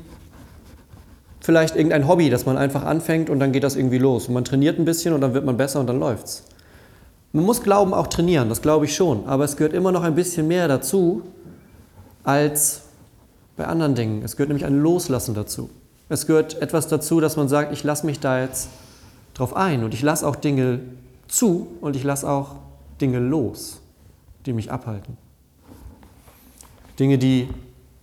vielleicht 1.39 1.75
irgendein 1.75 2.08
Hobby, 2.08 2.30
das 2.30 2.46
man 2.46 2.58
einfach 2.58 2.84
anfängt 2.84 3.30
und 3.30 3.39
dann 3.39 3.51
geht 3.51 3.63
das 3.63 3.75
irgendwie 3.75 3.98
los. 3.98 4.27
Und 4.27 4.36
man 4.36 4.46
trainiert 4.46 4.77
ein 4.77 4.86
bisschen 4.86 5.13
und 5.13 5.22
dann 5.22 5.34
wird 5.34 5.46
man 5.46 5.58
besser 5.58 5.80
und 5.80 5.88
dann 5.88 6.00
läuft's. 6.00 6.44
Man 7.34 7.46
muss 7.46 7.63
Glauben 7.63 7.94
auch 7.94 8.08
trainieren, 8.08 8.50
das 8.50 8.62
glaube 8.62 8.86
ich 8.86 8.96
schon. 8.96 9.25
Aber 9.25 9.44
es 9.44 9.58
gehört 9.58 9.74
immer 9.74 9.91
noch 9.91 10.03
ein 10.03 10.15
bisschen 10.15 10.48
mehr 10.48 10.68
dazu 10.68 11.24
als 12.24 12.84
bei 13.62 13.68
anderen 13.68 13.96
Dingen. 13.96 14.24
Es 14.24 14.36
gehört 14.36 14.50
nämlich 14.50 14.65
ein 14.65 14.80
Loslassen 14.80 15.36
dazu. 15.36 15.70
Es 16.10 16.27
gehört 16.27 16.62
etwas 16.62 16.88
dazu, 16.88 17.20
dass 17.20 17.38
man 17.38 17.48
sagt, 17.48 17.72
ich 17.72 17.84
lasse 17.84 18.06
mich 18.06 18.20
da 18.20 18.41
jetzt 18.41 18.70
drauf 19.34 19.56
ein 19.56 19.84
und 19.84 19.94
ich 19.94 20.01
lasse 20.01 20.27
auch 20.27 20.36
Dinge 20.36 20.80
zu 21.27 21.68
und 21.80 21.96
ich 21.96 22.03
lasse 22.03 22.30
auch 22.30 22.56
Dinge 23.00 23.20
los 23.20 23.82
die 24.46 24.53
mich 24.53 24.72
abhalten. 24.72 25.18
Dinge, 27.00 27.18
die 27.18 27.50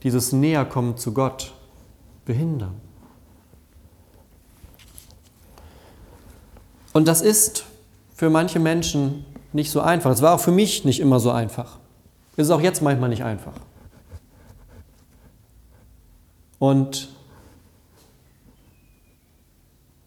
dieses 0.03 0.33
Näherkommen 0.33 0.97
zu 0.97 1.13
Gott 1.13 1.53
behindern. 2.25 2.75
Und 6.93 7.09
das 7.09 7.21
ist 7.21 7.65
für 8.15 8.31
manche 8.31 8.59
Menschen 8.59 9.25
nicht 9.53 9.71
so 9.71 9.81
einfach. 9.81 10.11
Es 10.11 10.23
war 10.23 10.35
auch 10.35 10.41
für 10.41 10.53
mich 10.53 10.85
nicht 10.85 11.01
immer 11.01 11.21
so 11.21 11.31
einfach. 11.31 11.79
Es 12.37 12.47
ist 12.47 12.51
auch 12.51 12.61
jetzt 12.61 12.83
manchmal 12.83 13.09
nicht 13.09 13.25
einfach. 13.25 13.55
Und 16.59 17.09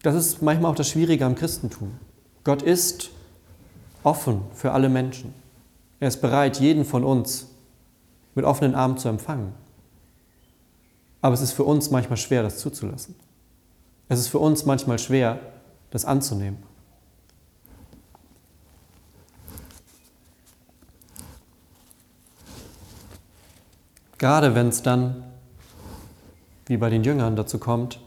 das 0.04 0.16
ist 0.16 0.42
manchmal 0.42 0.72
auch 0.72 0.76
das 0.76 0.90
Schwierige 0.90 1.26
am 1.26 1.36
Christentum. 1.36 1.98
Gott 2.44 2.62
ist 2.62 3.12
offen 4.04 4.42
für 4.54 4.72
alle 4.72 4.90
Menschen. 4.90 5.34
Er 6.00 6.08
ist 6.08 6.22
bereit, 6.22 6.60
jeden 6.60 6.86
von 6.86 7.04
uns 7.04 7.48
mit 8.34 8.46
offenen 8.46 8.76
Armen 8.76 8.98
zu 8.98 9.08
empfangen. 9.08 9.54
Aber 11.22 11.36
es 11.36 11.42
ist 11.42 11.52
für 11.52 11.64
uns 11.64 11.92
manchmal 11.92 12.18
schwer, 12.18 12.42
das 12.42 12.58
zuzulassen. 12.58 13.16
Es 14.10 14.20
ist 14.20 14.30
für 14.30 14.40
uns 14.40 14.66
manchmal 14.66 14.98
schwer, 14.98 15.40
das 15.92 16.04
anzunehmen. 16.06 16.58
Gerade 24.18 24.56
wenn 24.56 24.70
es 24.70 24.82
dann, 24.82 25.31
wie 26.72 26.78
bei 26.78 26.90
den 26.90 27.04
Jüngern, 27.04 27.36
dazu 27.36 27.60
kommt, 27.60 28.00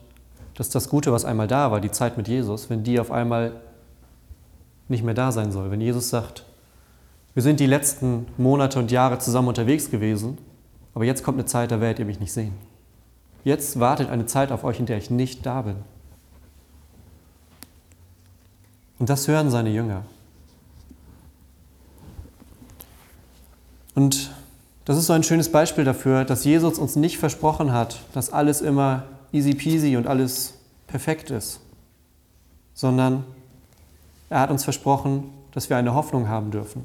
dass 0.55 0.71
das 0.71 0.89
Gute, 0.89 1.13
was 1.13 1.27
einmal 1.27 1.47
da 1.47 1.71
war, 1.71 1.83
die 1.83 1.91
Zeit 1.91 2.17
mit 2.17 2.29
Jesus, 2.29 2.71
wenn 2.71 2.83
die 2.83 2.99
auf 2.99 3.11
einmal 3.11 3.61
nicht 4.89 5.05
mehr 5.05 5.13
da 5.13 5.33
sein 5.33 5.53
soll, 5.53 5.71
wenn 5.71 5.83
Jesus 5.83 6.09
sagt, 6.09 6.47
Wir 7.35 7.43
sind 7.43 7.61
die 7.61 7.67
letzten 7.67 8.27
Monate 8.39 8.79
und 8.79 8.91
Jahre 8.91 9.19
zusammen 9.19 9.49
unterwegs 9.49 9.91
gewesen, 9.91 10.39
aber 10.95 11.05
jetzt 11.05 11.23
kommt 11.23 11.37
eine 11.37 11.45
Zeit, 11.45 11.73
da 11.73 11.83
werdet 11.83 11.99
ihr 11.99 12.05
mich 12.07 12.21
nicht 12.21 12.33
sehen. 12.33 12.55
Jetzt 13.45 13.79
wartet 13.81 14.09
eine 14.09 14.25
Zeit 14.25 14.51
auf 14.51 14.65
euch, 14.65 14.81
in 14.81 14.87
der 14.87 14.97
ich 14.97 15.11
nicht 15.11 15.45
da 15.45 15.61
bin. 15.61 15.77
Und 18.99 19.11
das 19.11 19.29
hören 19.29 19.51
seine 19.51 19.69
Jünger. 19.69 20.05
Und 23.95 24.31
das 24.85 24.99
ist 24.99 25.07
so 25.07 25.13
ein 25.13 25.23
schönes 25.23 25.51
Beispiel 25.51 25.85
dafür, 25.85 26.25
dass 26.25 26.45
Jesus 26.45 26.79
uns 26.79 26.97
nicht 26.97 27.19
versprochen 27.19 27.73
hat, 27.73 28.01
dass 28.13 28.33
alles 28.33 28.61
immer 28.61 29.05
easy 29.33 29.55
peasy 29.55 29.97
und 29.97 30.07
alles 30.07 30.55
perfekt 30.87 31.31
ist, 31.31 31.61
sondern 32.75 33.25
er 34.31 34.41
hat 34.41 34.51
uns 34.51 34.65
versprochen, 34.65 35.25
dass 35.53 35.71
wir 35.71 35.77
eine 35.77 35.95
Hoffnung 35.95 36.29
haben 36.29 36.51
dürfen. 36.51 36.85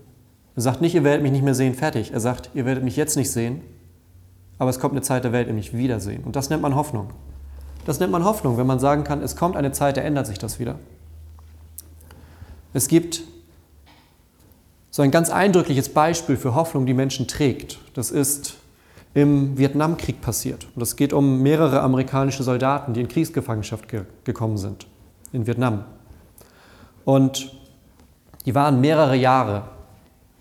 Er 0.56 0.62
sagt 0.62 0.82
nicht, 0.82 0.96
ihr 0.96 1.04
werdet 1.04 1.24
mich 1.24 1.32
nicht 1.32 1.44
mehr 1.44 1.56
sehen, 1.56 1.74
fertig. 1.74 2.12
Er 2.12 2.20
sagt, 2.20 2.52
ihr 2.54 2.66
werdet 2.66 2.84
mich 2.84 2.96
jetzt 2.96 3.16
nicht 3.16 3.32
sehen, 3.32 3.62
aber 4.58 4.70
es 4.70 4.80
kommt 4.80 4.94
eine 4.94 5.02
Zeit, 5.02 5.26
da 5.26 5.32
werdet 5.32 5.48
ihr 5.48 5.54
mich 5.54 5.76
wiedersehen. 5.76 6.24
Und 6.24 6.36
das 6.36 6.50
nennt 6.50 6.62
man 6.62 6.76
Hoffnung. 6.76 7.10
Das 7.86 8.00
nennt 8.00 8.12
man 8.12 8.24
Hoffnung, 8.24 8.58
wenn 8.58 8.68
man 8.68 8.80
sagen 8.80 9.04
kann, 9.04 9.22
es 9.22 9.36
kommt 9.36 9.56
eine 9.56 9.72
Zeit, 9.72 9.98
da 9.98 10.02
ändert 10.02 10.28
sich 10.28 10.38
das 10.38 10.60
wieder. 10.60 10.76
Es 12.74 12.88
gibt 12.88 13.22
so 15.00 15.04
ein 15.04 15.12
ganz 15.12 15.30
eindrückliches 15.30 15.88
Beispiel 15.88 16.36
für 16.36 16.56
Hoffnung, 16.56 16.86
die 16.86 16.94
Menschen 16.94 17.26
trägt. 17.26 17.80
Das 17.94 18.12
ist 18.12 18.58
im 19.14 19.58
Vietnamkrieg 19.58 20.20
passiert. 20.20 20.68
Und 20.76 20.82
es 20.82 20.98
geht 20.98 21.14
um 21.14 21.42
mehrere 21.42 21.80
amerikanische 21.84 22.44
Soldaten, 22.44 22.94
die 22.94 23.00
in 23.00 23.08
Kriegsgefangenschaft 23.08 23.88
ge 23.88 24.02
gekommen 24.26 24.58
sind 24.58 24.88
in 25.32 25.48
Vietnam. 25.48 25.86
Und 27.06 27.56
die 28.46 28.54
waren 28.54 28.82
mehrere 28.82 29.16
Jahre 29.16 29.70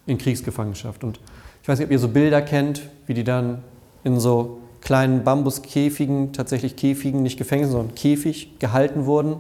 in 0.07 0.19
Kriegsgefangenschaft. 0.19 1.05
Und 1.05 1.21
ich 1.63 1.69
weiß 1.69 1.79
nicht, 1.79 1.87
ob 1.87 1.93
ihr 1.93 2.01
so 2.01 2.09
Bilder 2.09 2.43
kennt, 2.43 2.83
wie 3.07 3.15
die 3.15 3.23
dann 3.23 3.63
in 4.03 4.19
so 4.19 4.59
kleinen 4.81 5.23
Bambuskäfigen, 5.23 6.33
tatsächlich 6.33 6.75
Käfigen, 6.75 7.23
nicht 7.23 7.39
Gefängnissen, 7.39 7.75
sondern 7.75 7.95
Käfig 7.95 8.59
gehalten 8.59 9.07
wurden 9.07 9.37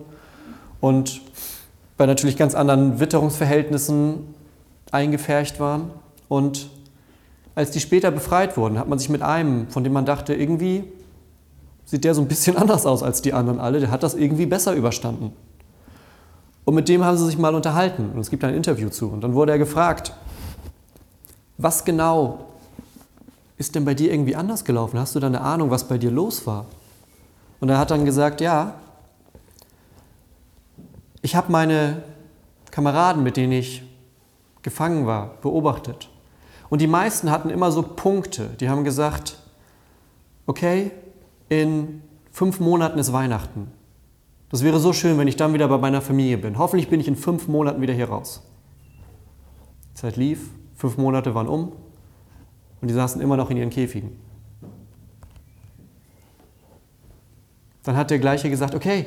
und 0.80 1.22
bei 1.96 2.06
natürlich 2.06 2.36
ganz 2.36 2.54
anderen 2.54 3.00
Witterungsverhältnissen 3.00 4.37
eingefärcht 4.92 5.60
waren. 5.60 5.90
Und 6.28 6.68
als 7.54 7.70
die 7.70 7.80
später 7.80 8.10
befreit 8.10 8.56
wurden, 8.56 8.78
hat 8.78 8.88
man 8.88 8.98
sich 8.98 9.08
mit 9.08 9.22
einem, 9.22 9.68
von 9.68 9.84
dem 9.84 9.92
man 9.92 10.06
dachte, 10.06 10.34
irgendwie 10.34 10.84
sieht 11.84 12.04
der 12.04 12.14
so 12.14 12.20
ein 12.20 12.28
bisschen 12.28 12.56
anders 12.58 12.86
aus 12.86 13.02
als 13.02 13.22
die 13.22 13.32
anderen 13.32 13.60
alle, 13.60 13.80
der 13.80 13.90
hat 13.90 14.02
das 14.02 14.14
irgendwie 14.14 14.46
besser 14.46 14.74
überstanden. 14.74 15.32
Und 16.64 16.74
mit 16.74 16.88
dem 16.88 17.02
haben 17.02 17.16
sie 17.16 17.24
sich 17.24 17.38
mal 17.38 17.54
unterhalten 17.54 18.10
und 18.12 18.20
es 18.20 18.28
gibt 18.28 18.44
ein 18.44 18.54
Interview 18.54 18.90
zu. 18.90 19.08
Und 19.08 19.22
dann 19.22 19.34
wurde 19.34 19.52
er 19.52 19.58
gefragt, 19.58 20.12
was 21.56 21.84
genau 21.84 22.44
ist 23.56 23.74
denn 23.74 23.84
bei 23.84 23.94
dir 23.94 24.12
irgendwie 24.12 24.36
anders 24.36 24.64
gelaufen? 24.64 25.00
Hast 25.00 25.14
du 25.14 25.20
da 25.20 25.26
eine 25.26 25.40
Ahnung, 25.40 25.70
was 25.70 25.84
bei 25.84 25.98
dir 25.98 26.10
los 26.10 26.46
war? 26.46 26.66
Und 27.60 27.70
er 27.70 27.78
hat 27.78 27.90
dann 27.90 28.04
gesagt, 28.04 28.40
ja, 28.40 28.74
ich 31.22 31.34
habe 31.34 31.50
meine 31.50 32.02
Kameraden, 32.70 33.22
mit 33.22 33.36
denen 33.36 33.52
ich 33.52 33.82
gefangen 34.62 35.06
war, 35.06 35.38
beobachtet. 35.40 36.08
Und 36.68 36.80
die 36.80 36.86
meisten 36.86 37.30
hatten 37.30 37.50
immer 37.50 37.72
so 37.72 37.82
Punkte. 37.82 38.50
Die 38.60 38.68
haben 38.68 38.84
gesagt, 38.84 39.38
okay, 40.46 40.90
in 41.48 42.02
fünf 42.30 42.60
Monaten 42.60 42.98
ist 42.98 43.12
Weihnachten. 43.12 43.70
Das 44.50 44.62
wäre 44.62 44.78
so 44.78 44.92
schön, 44.92 45.18
wenn 45.18 45.28
ich 45.28 45.36
dann 45.36 45.52
wieder 45.52 45.68
bei 45.68 45.78
meiner 45.78 46.00
Familie 46.00 46.38
bin. 46.38 46.58
Hoffentlich 46.58 46.88
bin 46.88 47.00
ich 47.00 47.08
in 47.08 47.16
fünf 47.16 47.48
Monaten 47.48 47.80
wieder 47.80 47.94
hier 47.94 48.08
raus. 48.08 48.42
Die 49.90 49.94
Zeit 49.94 50.16
lief, 50.16 50.50
fünf 50.74 50.96
Monate 50.96 51.34
waren 51.34 51.48
um 51.48 51.72
und 52.80 52.88
die 52.88 52.94
saßen 52.94 53.20
immer 53.20 53.36
noch 53.36 53.50
in 53.50 53.56
ihren 53.56 53.70
Käfigen. 53.70 54.18
Dann 57.82 57.96
hat 57.96 58.10
der 58.10 58.18
gleiche 58.18 58.50
gesagt, 58.50 58.74
okay, 58.74 59.06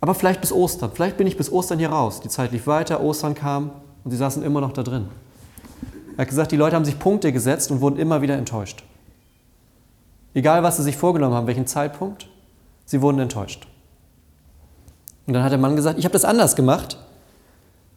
aber 0.00 0.14
vielleicht 0.14 0.40
bis 0.40 0.52
Ostern, 0.52 0.90
vielleicht 0.94 1.16
bin 1.16 1.26
ich 1.26 1.36
bis 1.36 1.50
Ostern 1.50 1.78
hier 1.78 1.90
raus. 1.90 2.20
Die 2.20 2.28
Zeit 2.28 2.52
lief 2.52 2.66
weiter, 2.66 3.02
Ostern 3.02 3.34
kam 3.34 3.72
und 4.08 4.12
sie 4.12 4.16
saßen 4.16 4.42
immer 4.42 4.62
noch 4.62 4.72
da 4.72 4.82
drin. 4.82 5.06
Er 6.16 6.22
hat 6.22 6.28
gesagt, 6.28 6.50
die 6.50 6.56
Leute 6.56 6.74
haben 6.74 6.86
sich 6.86 6.98
Punkte 6.98 7.30
gesetzt 7.30 7.70
und 7.70 7.82
wurden 7.82 7.98
immer 7.98 8.22
wieder 8.22 8.38
enttäuscht. 8.38 8.82
Egal, 10.32 10.62
was 10.62 10.78
sie 10.78 10.82
sich 10.82 10.96
vorgenommen 10.96 11.34
haben, 11.34 11.46
welchen 11.46 11.66
Zeitpunkt, 11.66 12.26
sie 12.86 13.02
wurden 13.02 13.18
enttäuscht. 13.18 13.66
Und 15.26 15.34
dann 15.34 15.42
hat 15.42 15.52
der 15.52 15.58
Mann 15.58 15.76
gesagt, 15.76 15.98
ich 15.98 16.06
habe 16.06 16.14
das 16.14 16.24
anders 16.24 16.56
gemacht. 16.56 16.96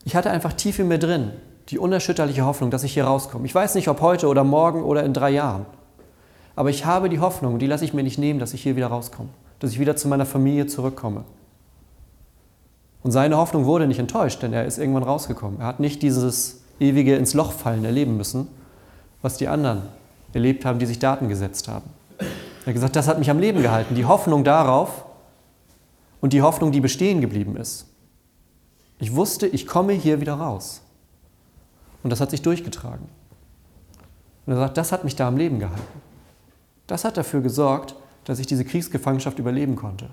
Ich 0.03 0.13
hatte 0.13 0.30
einfach 0.32 0.51
tief 0.51 0.80
in 0.80 0.89
mir 0.89 1.00
drin 1.00 1.32
die 1.70 1.80
unerschütterliche 1.80 2.44
Hoffnung, 2.44 2.72
dass 2.72 2.84
ich 2.84 2.94
hier 2.94 3.06
rauskomme. 3.06 3.46
Ich 3.46 3.56
weiß 3.56 3.75
nicht, 3.75 3.88
ob 3.88 4.01
heute 4.01 4.27
oder 4.27 4.44
morgen 4.44 4.84
oder 4.84 5.06
in 5.06 5.13
drei 5.13 5.30
Jahren. 5.30 5.65
Aber 6.58 6.70
ich 6.70 6.86
habe 6.86 7.08
die 7.08 7.22
Hoffnung, 7.22 7.58
die 7.58 7.68
lasse 7.68 7.86
ich 7.86 7.94
mir 7.94 8.03
nicht 8.03 8.18
nehmen, 8.18 8.41
dass 8.41 8.53
ich 8.53 8.63
hier 8.63 8.75
wieder 8.75 8.88
rauskomme, 8.88 9.30
dass 9.60 9.72
ich 9.72 9.80
wieder 9.80 9.96
zu 9.96 10.10
meiner 10.10 10.25
Familie 10.25 10.68
zurückkomme. 10.68 11.24
Und 13.03 13.12
seine 13.12 13.38
Hoffnung 13.38 13.65
wurde 13.65 13.88
nicht 13.88 14.00
enttäuscht, 14.00 14.43
denn 14.43 14.53
er 14.53 14.65
ist 14.65 14.77
irgendwann 14.77 15.03
rausgekommen. 15.03 15.60
Er 15.60 15.67
hat 15.67 15.79
nicht 15.79 16.01
dieses 16.01 16.62
ewige 16.79 17.15
ins 17.15 17.34
Loch 17.34 17.51
fallen 17.51 17.84
erleben 17.84 18.17
müssen, 18.17 18.48
was 19.22 19.38
die 19.38 19.48
anderen 19.48 19.84
erlebt 20.34 20.65
haben, 20.65 20.79
die 20.79 20.86
sich 20.86 21.00
Daten 21.00 21.29
gesetzt 21.29 21.67
haben. 21.67 21.89
Er 22.20 22.67
hat 22.67 22.74
gesagt, 22.74 22.96
das 22.96 23.08
hat 23.08 23.20
mich 23.20 23.29
am 23.29 23.39
Leben 23.39 23.62
gehalten. 23.62 23.96
Die 23.96 24.05
Hoffnung 24.05 24.43
darauf 24.43 25.05
und 26.22 26.34
die 26.34 26.41
Hoffnung, 26.41 26.72
die 26.72 26.79
bestehen 26.79 27.22
geblieben 27.22 27.58
ist. 27.58 27.88
Ich 29.00 29.15
wusste, 29.15 29.48
ich 29.48 29.65
komme 29.65 29.93
hier 29.93 30.22
wieder 30.22 30.36
raus. 30.36 30.81
Und 32.03 32.12
das 32.12 32.22
hat 32.22 32.29
sich 32.29 32.43
durchgetragen. 32.43 33.08
Und 34.46 34.53
er 34.53 34.60
sagt, 34.60 34.77
das 34.77 34.91
hat 34.91 35.03
mich 35.03 35.15
da 35.15 35.27
am 35.27 35.38
Leben 35.38 35.60
gehalten. 35.60 35.81
Das 36.88 37.03
hat 37.03 37.17
dafür 37.17 37.41
gesorgt, 37.41 37.96
dass 38.25 38.39
ich 38.39 38.48
diese 38.48 38.65
Kriegsgefangenschaft 38.65 39.39
überleben 39.39 39.75
konnte. 39.75 40.10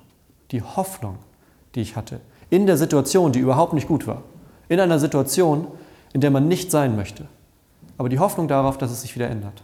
Die 0.50 0.62
Hoffnung, 0.62 1.18
die 1.74 1.80
ich 1.80 1.96
hatte, 1.96 2.20
in 2.50 2.66
der 2.66 2.76
Situation, 2.76 3.32
die 3.32 3.40
überhaupt 3.40 3.72
nicht 3.72 3.88
gut 3.88 4.06
war. 4.06 4.22
In 4.68 4.80
einer 4.80 4.98
Situation, 4.98 5.66
in 6.12 6.20
der 6.20 6.30
man 6.30 6.48
nicht 6.48 6.70
sein 6.70 6.96
möchte. 6.96 7.26
Aber 7.96 8.08
die 8.08 8.18
Hoffnung 8.18 8.48
darauf, 8.48 8.78
dass 8.78 8.90
es 8.90 9.02
sich 9.02 9.14
wieder 9.14 9.28
ändert. 9.28 9.62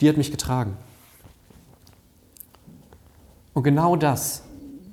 Die 0.00 0.08
hat 0.08 0.16
mich 0.16 0.30
getragen. 0.30 0.76
Und 3.52 3.62
genau 3.62 3.96
das 3.96 4.42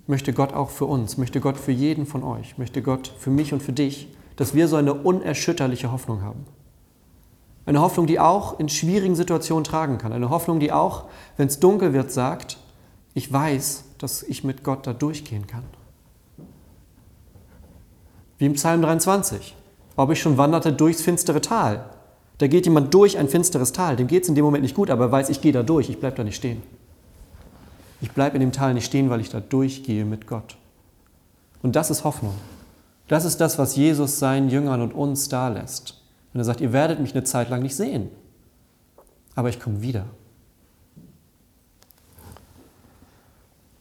möchte 0.07 0.33
Gott 0.33 0.53
auch 0.53 0.69
für 0.69 0.85
uns, 0.85 1.17
möchte 1.17 1.39
Gott 1.39 1.57
für 1.57 1.71
jeden 1.71 2.05
von 2.05 2.23
euch, 2.23 2.57
möchte 2.57 2.81
Gott 2.81 3.13
für 3.17 3.29
mich 3.29 3.53
und 3.53 3.63
für 3.63 3.73
dich, 3.73 4.09
dass 4.35 4.53
wir 4.53 4.67
so 4.67 4.75
eine 4.75 4.93
unerschütterliche 4.93 5.91
Hoffnung 5.91 6.21
haben. 6.21 6.45
Eine 7.65 7.81
Hoffnung, 7.81 8.07
die 8.07 8.19
auch 8.19 8.59
in 8.59 8.69
schwierigen 8.69 9.15
Situationen 9.15 9.63
tragen 9.63 9.97
kann. 9.97 10.13
Eine 10.13 10.29
Hoffnung, 10.29 10.59
die 10.59 10.71
auch, 10.71 11.05
wenn 11.37 11.47
es 11.47 11.59
dunkel 11.59 11.93
wird, 11.93 12.11
sagt, 12.11 12.57
ich 13.13 13.31
weiß, 13.31 13.83
dass 13.99 14.23
ich 14.23 14.43
mit 14.43 14.63
Gott 14.63 14.87
da 14.87 14.93
durchgehen 14.93 15.47
kann. 15.47 15.63
Wie 18.41 18.47
im 18.47 18.53
Psalm 18.53 18.81
23. 18.81 19.55
Ob 19.95 20.09
ich 20.09 20.19
schon 20.19 20.35
wanderte 20.35 20.73
durchs 20.73 21.03
finstere 21.03 21.41
Tal. 21.41 21.85
Da 22.39 22.47
geht 22.47 22.65
jemand 22.65 22.91
durch 22.91 23.19
ein 23.19 23.29
finsteres 23.29 23.71
Tal. 23.71 23.95
Dem 23.95 24.07
geht 24.07 24.23
es 24.23 24.29
in 24.29 24.33
dem 24.33 24.43
Moment 24.43 24.63
nicht 24.63 24.73
gut, 24.73 24.89
aber 24.89 25.05
er 25.05 25.11
weiß, 25.11 25.29
ich 25.29 25.41
gehe 25.41 25.51
da 25.51 25.61
durch, 25.61 25.91
ich 25.91 25.99
bleibe 25.99 26.15
da 26.15 26.23
nicht 26.23 26.37
stehen. 26.37 26.63
Ich 28.01 28.09
bleibe 28.13 28.37
in 28.37 28.39
dem 28.39 28.51
Tal 28.51 28.73
nicht 28.73 28.85
stehen, 28.85 29.11
weil 29.11 29.21
ich 29.21 29.29
da 29.29 29.41
durchgehe 29.41 30.05
mit 30.05 30.25
Gott. 30.25 30.57
Und 31.61 31.75
das 31.75 31.91
ist 31.91 32.03
Hoffnung. 32.03 32.33
Das 33.07 33.25
ist 33.25 33.39
das, 33.39 33.59
was 33.59 33.75
Jesus 33.75 34.17
seinen 34.17 34.49
Jüngern 34.49 34.81
und 34.81 34.95
uns 34.95 35.29
da 35.29 35.47
lässt. 35.49 36.01
Und 36.33 36.39
er 36.39 36.43
sagt, 36.43 36.61
ihr 36.61 36.73
werdet 36.73 36.99
mich 36.99 37.13
eine 37.13 37.23
Zeit 37.23 37.47
lang 37.51 37.61
nicht 37.61 37.75
sehen, 37.75 38.09
aber 39.35 39.49
ich 39.49 39.59
komme 39.59 39.83
wieder. 39.83 40.05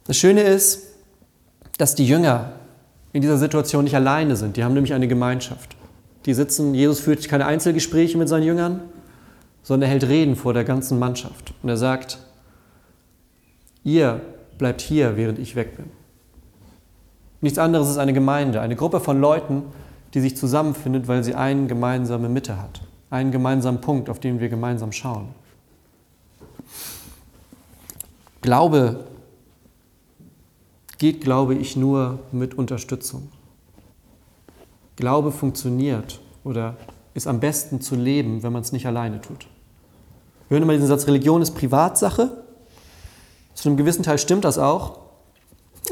Das 0.05 0.19
Schöne 0.19 0.43
ist, 0.43 0.83
dass 1.79 1.95
die 1.95 2.07
Jünger 2.07 2.60
in 3.13 3.23
dieser 3.23 3.39
Situation 3.39 3.85
nicht 3.85 3.97
alleine 3.97 4.37
sind. 4.37 4.57
Die 4.57 4.65
haben 4.65 4.75
nämlich 4.75 4.95
eine 4.95 5.09
Gemeinschaft. 5.09 5.77
Die 6.27 6.35
sitzen, 6.35 6.75
Jesus 6.75 7.01
führt 7.01 7.29
keine 7.29 7.47
Einzelgespräche 7.47 8.19
mit 8.19 8.29
seinen 8.29 8.45
Jüngern, 8.45 8.81
sondern 9.63 9.89
er 9.89 9.93
hält 9.93 10.09
Reden 10.09 10.37
vor 10.37 10.53
der 10.55 10.65
ganzen 10.65 10.99
Mannschaft. 10.99 11.55
Und 11.63 11.69
er 11.69 11.77
sagt, 11.77 12.19
ihr 13.85 14.21
bleibt 14.59 14.81
hier, 14.81 15.17
während 15.17 15.39
ich 15.39 15.57
weg 15.57 15.77
bin. 15.77 15.87
Nichts 17.41 17.59
anderes 17.59 17.89
ist 17.89 17.97
eine 17.97 18.13
Gemeinde, 18.13 18.61
eine 18.61 18.77
Gruppe 18.77 19.01
von 19.01 19.21
Leuten, 19.21 19.63
die 20.13 20.21
sich 20.21 20.37
zusammenfindet, 20.37 21.09
weil 21.09 21.25
sie 21.25 21.35
eine 21.35 21.67
gemeinsame 21.67 22.29
Mitte 22.29 22.61
hat, 22.61 22.83
einen 23.09 23.31
gemeinsamen 23.31 23.81
Punkt, 23.81 24.11
auf 24.11 24.21
den 24.21 24.41
wir 24.41 24.49
gemeinsam 24.49 24.93
schauen. 24.93 25.29
Glaube 28.43 29.05
geht, 31.01 31.23
glaube 31.23 31.55
ich, 31.55 31.77
nur 31.77 32.19
mit 32.31 32.57
Unterstützung. 32.57 33.31
Glaube 34.97 35.33
funktioniert 35.33 36.21
oder 36.45 36.77
ist 37.15 37.27
am 37.27 37.41
besten 37.41 37.81
zu 37.81 37.97
leben, 37.97 38.43
wenn 38.43 38.53
man 38.53 38.61
es 38.61 38.71
nicht 38.71 38.87
alleine 38.87 39.23
tut. 39.23 39.47
Wir 40.49 40.57
hören 40.57 40.63
immer 40.65 40.75
diesen 40.75 40.89
Satz, 40.89 41.07
Religion 41.07 41.41
ist 41.41 41.53
Privatsache. 41.53 42.45
Zu 43.55 43.71
einem 43.71 43.79
gewissen 43.79 44.03
Teil 44.03 44.19
stimmt 44.19 44.45
das 44.45 44.59
auch. 44.59 44.99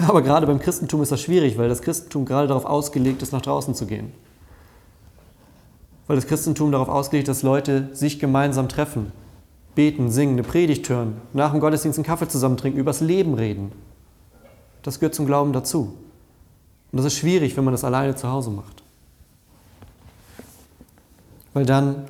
Aber 0.07 0.21
gerade 0.21 0.47
beim 0.47 0.61
Christentum 0.61 1.03
ist 1.03 1.11
das 1.11 1.23
schwierig, 1.23 1.57
weil 1.57 1.71
das 1.71 1.81
Christentum 1.81 2.27
gerade 2.27 2.47
darauf 2.47 2.67
ausgelegt 2.67 3.23
ist, 3.23 3.33
nach 3.33 3.41
draußen 3.43 3.75
zu 3.75 3.87
gehen. 3.87 4.13
weil 6.07 6.17
das 6.17 6.27
Christentum 6.27 6.71
darauf 6.71 6.89
ausgelegt 6.89 7.29
ist, 7.29 7.39
dass 7.39 7.43
Leute 7.43 7.89
sich 7.93 8.19
gemeinsam 8.19 8.69
treffen, 8.69 9.13
beten, 9.75 10.11
singen, 10.11 10.35
eine 10.35 10.43
Predigt 10.43 10.89
hören, 10.91 11.17
nach 11.33 11.53
dem 11.53 11.61
Gottesdienst 11.61 11.99
einen 11.99 12.07
Kaffee 12.07 12.29
zusammen 12.29 12.59
trinken, 12.59 12.79
übers 12.79 13.01
Leben 13.01 13.35
reden. 13.35 13.73
Das 14.83 15.01
gehört 15.01 15.15
zum 15.15 15.27
Glauben 15.27 15.53
dazu. 15.53 15.95
Und 16.91 16.97
das 16.97 17.07
ist 17.07 17.19
schwierig, 17.19 17.57
wenn 17.57 17.65
man 17.65 17.73
das 17.73 17.85
alleine 17.85 18.15
zu 18.15 18.29
Hause 18.29 18.51
macht. 18.51 18.83
Weil 21.53 21.67
dann 21.67 22.05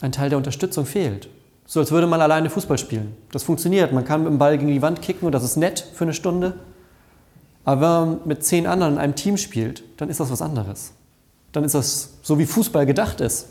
ein 0.00 0.12
Teil 0.12 0.28
der 0.28 0.38
Unterstützung 0.38 0.86
fehlt. 0.86 1.28
So 1.66 1.80
als 1.80 1.90
würde 1.90 2.06
man 2.06 2.20
alleine 2.20 2.48
Fußball 2.48 2.78
spielen. 2.78 3.14
Das 3.30 3.42
funktioniert. 3.42 3.92
Man 3.92 4.04
kann 4.04 4.22
mit 4.22 4.32
dem 4.32 4.38
Ball 4.38 4.56
gegen 4.56 4.70
die 4.70 4.82
Wand 4.82 5.02
kicken 5.02 5.26
und 5.26 5.32
das 5.32 5.44
ist 5.44 5.56
nett 5.56 5.86
für 5.92 6.04
eine 6.04 6.14
Stunde. 6.14 6.54
Aber 7.64 7.80
wenn 7.80 7.88
man 7.88 8.20
mit 8.24 8.44
zehn 8.44 8.66
anderen 8.66 8.94
in 8.94 8.98
einem 8.98 9.14
Team 9.14 9.36
spielt, 9.36 9.82
dann 9.98 10.08
ist 10.08 10.20
das 10.20 10.30
was 10.30 10.40
anderes. 10.40 10.92
Dann 11.52 11.64
ist 11.64 11.74
das 11.74 12.14
so, 12.22 12.38
wie 12.38 12.46
Fußball 12.46 12.86
gedacht 12.86 13.20
ist. 13.20 13.48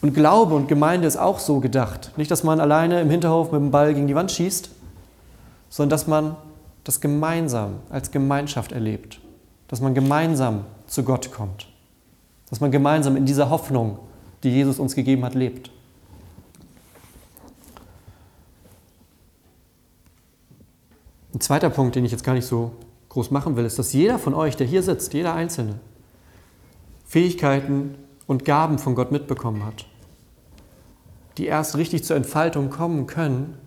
Und 0.00 0.14
Glaube 0.14 0.54
und 0.54 0.68
Gemeinde 0.68 1.08
ist 1.08 1.16
auch 1.16 1.40
so 1.40 1.58
gedacht. 1.60 2.12
Nicht, 2.16 2.30
dass 2.30 2.44
man 2.44 2.60
alleine 2.60 3.00
im 3.00 3.10
Hinterhof 3.10 3.50
mit 3.50 3.60
dem 3.60 3.70
Ball 3.70 3.94
gegen 3.94 4.06
die 4.06 4.14
Wand 4.14 4.30
schießt, 4.30 4.70
sondern 5.70 5.90
dass 5.90 6.06
man 6.06 6.36
das 6.84 7.00
gemeinsam 7.00 7.80
als 7.90 8.10
Gemeinschaft 8.10 8.72
erlebt. 8.72 9.20
Dass 9.66 9.80
man 9.80 9.94
gemeinsam 9.94 10.64
zu 10.86 11.02
Gott 11.02 11.32
kommt. 11.32 11.68
Dass 12.48 12.60
man 12.60 12.70
gemeinsam 12.70 13.16
in 13.16 13.26
dieser 13.26 13.50
Hoffnung, 13.50 13.98
die 14.42 14.50
Jesus 14.50 14.78
uns 14.78 14.94
gegeben 14.94 15.24
hat, 15.24 15.34
lebt. 15.34 15.70
Ein 21.34 21.40
zweiter 21.40 21.70
Punkt, 21.70 21.96
den 21.96 22.04
ich 22.04 22.12
jetzt 22.12 22.24
gar 22.24 22.34
nicht 22.34 22.46
so 22.46 22.72
groß 23.10 23.30
machen 23.30 23.56
will, 23.56 23.64
ist, 23.64 23.78
dass 23.78 23.92
jeder 23.92 24.18
von 24.18 24.32
euch, 24.32 24.56
der 24.56 24.66
hier 24.66 24.82
sitzt, 24.82 25.12
jeder 25.12 25.34
Einzelne, 25.34 25.80
Fähigkeiten 27.04 27.96
und 28.28 28.44
Gaben 28.44 28.78
von 28.78 28.94
Gott 28.94 29.10
mitbekommen 29.10 29.64
hat, 29.64 29.86
die 31.38 31.46
erst 31.46 31.76
richtig 31.76 32.04
zur 32.04 32.14
Entfaltung 32.14 32.70
kommen 32.70 33.08
können, 33.08 33.58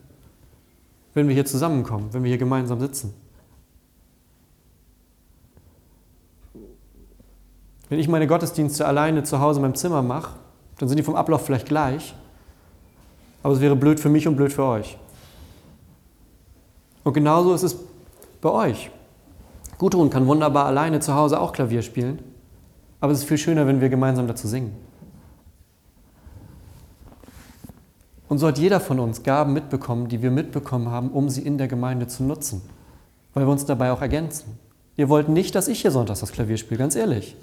wenn 1.14 1.28
wir 1.28 1.34
hier 1.34 1.46
zusammenkommen, 1.46 2.14
wenn 2.14 2.24
wir 2.24 2.30
hier 2.30 2.38
gemeinsam 2.38 2.80
sitzen. 2.80 3.14
Wenn 7.90 8.00
ich 8.00 8.08
meine 8.08 8.28
Gottesdienste 8.28 8.88
alleine 8.88 9.24
zu 9.24 9.42
Hause 9.42 9.58
in 9.58 9.64
meinem 9.64 9.76
Zimmer 9.76 10.02
mache, 10.02 10.38
dann 10.78 10.88
sind 10.88 10.98
die 10.98 11.04
vom 11.04 11.16
Ablauf 11.16 11.46
vielleicht 11.46 11.66
gleich, 11.66 12.16
aber 13.44 13.54
es 13.54 13.60
wäre 13.60 13.76
blöd 13.76 14.00
für 14.00 14.10
mich 14.10 14.28
und 14.28 14.38
blöd 14.38 14.54
für 14.54 14.64
euch. 14.64 14.98
Und 17.04 17.14
genauso 17.14 17.54
ist 17.54 17.64
es 17.64 17.76
bei 18.40 18.50
euch. 18.50 18.92
Gudrun 19.80 20.12
kann 20.12 20.28
wunderbar 20.28 20.68
alleine 20.68 21.00
zu 21.00 21.16
Hause 21.16 21.42
auch 21.42 21.52
Klavier 21.52 21.82
spielen, 21.82 22.31
aber 23.02 23.12
es 23.12 23.20
ist 23.20 23.28
viel 23.28 23.38
schöner, 23.38 23.68
wenn 23.68 23.82
wir 23.82 23.90
gemeinsam 23.90 24.28
dazu 24.28 24.48
singen. 24.48 24.74
Und 28.30 28.38
so 28.38 28.48
hat 28.48 28.58
jeder 28.58 28.80
von 28.80 29.00
uns 29.00 29.24
Gaben 29.24 29.52
mitbekommen, 29.52 30.08
die 30.08 30.22
wir 30.22 30.32
mitbekommen 30.32 30.88
haben, 30.88 31.10
um 31.10 31.30
sie 31.30 31.42
in 31.42 31.58
der 31.58 31.68
Gemeinde 31.68 32.08
zu 32.08 32.24
nutzen, 32.24 32.62
weil 33.34 33.46
wir 33.46 33.52
uns 33.52 33.66
dabei 33.66 33.92
auch 33.92 34.02
ergänzen. 34.02 34.58
Ihr 34.96 35.10
wollt 35.10 35.28
nicht, 35.28 35.54
dass 35.56 35.68
ich 35.68 35.82
hier 35.82 35.92
sonntags 35.92 36.22
das 36.22 36.32
Klavier 36.32 36.56
spiele, 36.58 36.78
ganz 36.78 36.96
ehrlich. 36.96 37.36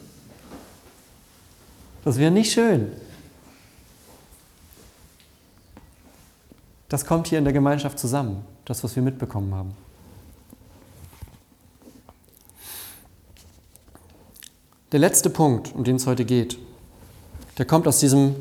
Das 2.05 2.17
wäre 2.19 2.31
nicht 2.31 2.53
schön. 2.53 2.93
Das 6.89 7.05
kommt 7.05 7.27
hier 7.27 7.39
in 7.39 7.45
der 7.45 7.53
Gemeinschaft 7.53 7.99
zusammen, 7.99 8.45
das, 8.65 8.83
was 8.83 8.97
wir 8.97 9.03
mitbekommen 9.03 9.55
haben. 9.55 9.88
Der 14.93 15.01
letzte 15.01 15.29
Punkt, 15.29 15.75
um 15.75 15.85
den 15.85 15.97
es 15.97 16.07
heute 16.07 16.25
geht, 16.25 16.59
der 17.59 17.67
kommt 17.67 17.87
aus 17.87 18.01
diesem 18.01 18.37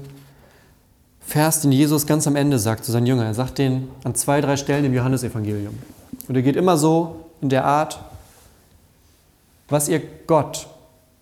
Vers, 1.20 1.60
den 1.60 1.74
Jesus 1.74 2.08
ganz 2.08 2.26
am 2.26 2.38
Ende 2.38 2.58
sagt 2.58 2.86
zu 2.86 2.92
seinen 2.94 3.06
Jüngern. 3.06 3.26
Er 3.26 3.34
sagt 3.34 3.58
den 3.58 3.90
an 4.06 4.16
zwei, 4.16 4.40
drei 4.40 4.56
Stellen 4.56 4.86
im 4.86 4.94
Johannesevangelium. 4.94 5.78
Und 6.30 6.36
er 6.36 6.42
geht 6.42 6.56
immer 6.56 6.78
so 6.78 7.26
in 7.42 7.50
der 7.50 7.66
Art, 7.66 8.00
was 9.68 9.90
ihr 9.90 10.02
Gott 10.26 10.68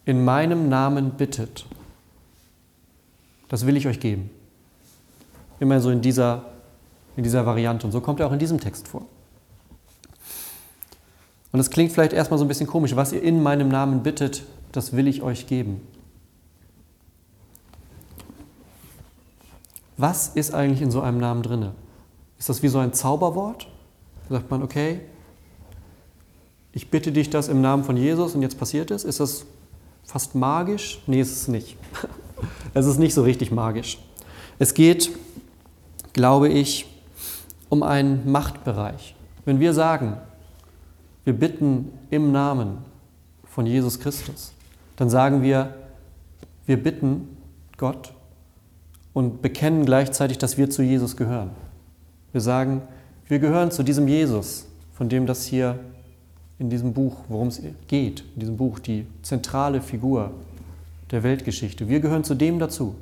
in 0.06 0.24
meinem 0.24 0.70
Namen 0.70 1.12
bittet, 1.12 1.66
das 3.50 3.66
will 3.66 3.78
ich 3.78 3.88
euch 3.88 4.00
geben. 4.00 4.30
Immer 5.60 5.82
so 5.82 5.90
in 5.90 6.02
dieser, 6.02 6.46
in 7.16 7.24
dieser 7.24 7.48
Variante. 7.48 7.88
Und 7.88 7.94
so 7.94 8.02
kommt 8.02 8.20
er 8.20 8.28
auch 8.28 8.32
in 8.32 8.40
diesem 8.40 8.60
Text 8.60 8.88
vor. 8.88 9.08
Und 11.56 11.62
es 11.62 11.70
klingt 11.70 11.94
vielleicht 11.94 12.12
erstmal 12.12 12.38
so 12.38 12.44
ein 12.44 12.50
bisschen 12.50 12.68
komisch. 12.68 12.98
Was 12.98 13.13
ihr 13.13 13.24
in 13.24 13.41
meinem 13.41 13.70
Namen 13.70 14.04
bittet, 14.04 14.44
das 14.74 14.91
will 14.91 15.08
ich 15.08 15.22
euch 15.22 15.48
geben. 15.48 15.80
Was 19.96 20.28
ist 20.28 20.54
eigentlich 20.54 20.82
in 20.82 20.91
so 20.91 21.00
einem 21.00 21.18
Namen 21.18 21.44
drin? 21.44 21.70
Ist 22.38 22.50
das 22.50 22.62
wie 22.62 22.68
so 22.68 22.80
ein 22.80 22.91
Zauberwort? 22.91 23.70
Da 24.28 24.36
sagt 24.36 24.52
man, 24.52 24.63
okay, 24.63 25.00
ich 26.74 26.89
bitte 26.89 27.13
dich 27.13 27.30
das 27.30 27.48
im 27.48 27.62
Namen 27.62 27.86
von 27.86 27.96
Jesus 27.96 28.36
und 28.36 28.41
jetzt 28.41 28.60
passiert 28.60 28.91
es. 28.91 29.06
Ist 29.06 29.22
das 29.22 29.46
fast 30.04 30.36
magisch? 30.36 31.02
Nee, 31.08 31.22
ist 31.22 31.32
es 31.32 31.48
nicht. 31.48 31.78
Es 32.74 32.86
ist 32.86 33.00
nicht 33.00 33.13
so 33.13 33.24
richtig 33.24 33.50
magisch. 33.50 33.98
Es 34.60 34.74
geht, 34.74 35.10
glaube 36.12 36.50
ich, 36.50 36.86
um 37.70 37.82
einen 37.82 38.30
Machtbereich. 38.30 39.15
Wenn 39.46 39.62
wir 39.62 39.74
sagen, 39.74 40.18
wir 41.26 41.34
bitten 41.34 41.92
im 42.10 42.32
Namen 42.32 42.78
von 43.44 43.66
Jesus 43.66 44.00
Christus, 44.00 44.54
dann 44.96 45.10
sagen 45.10 45.42
wir, 45.42 45.74
wir 46.66 46.82
bitten 46.82 47.38
Gott 47.78 48.14
und 49.14 49.42
bekennen 49.42 49.86
gleichzeitig, 49.86 50.38
dass 50.38 50.58
wir 50.58 50.70
zu 50.70 50.82
Jesus 50.82 51.18
gehören. 51.18 51.52
Wir 52.32 52.42
sagen, 52.42 52.82
wir 53.28 53.40
gehören 53.40 53.72
zu 53.72 53.84
diesem 53.84 54.08
Jesus, 54.08 54.68
von 54.94 55.10
dem 55.10 55.26
das 55.26 55.46
hier 55.46 55.80
in 56.60 56.70
diesem 56.70 56.94
Buch, 56.94 57.18
worum 57.28 57.50
es 57.50 57.62
geht, 57.88 58.24
in 58.36 58.40
diesem 58.40 58.58
Buch 58.58 58.80
die 58.80 59.06
zentrale 59.22 59.82
Figur 59.82 60.32
der 61.12 61.24
Weltgeschichte. 61.24 61.90
Wir 61.90 62.00
gehören 62.00 62.24
zu 62.24 62.36
dem 62.36 62.60
dazu. 62.60 62.96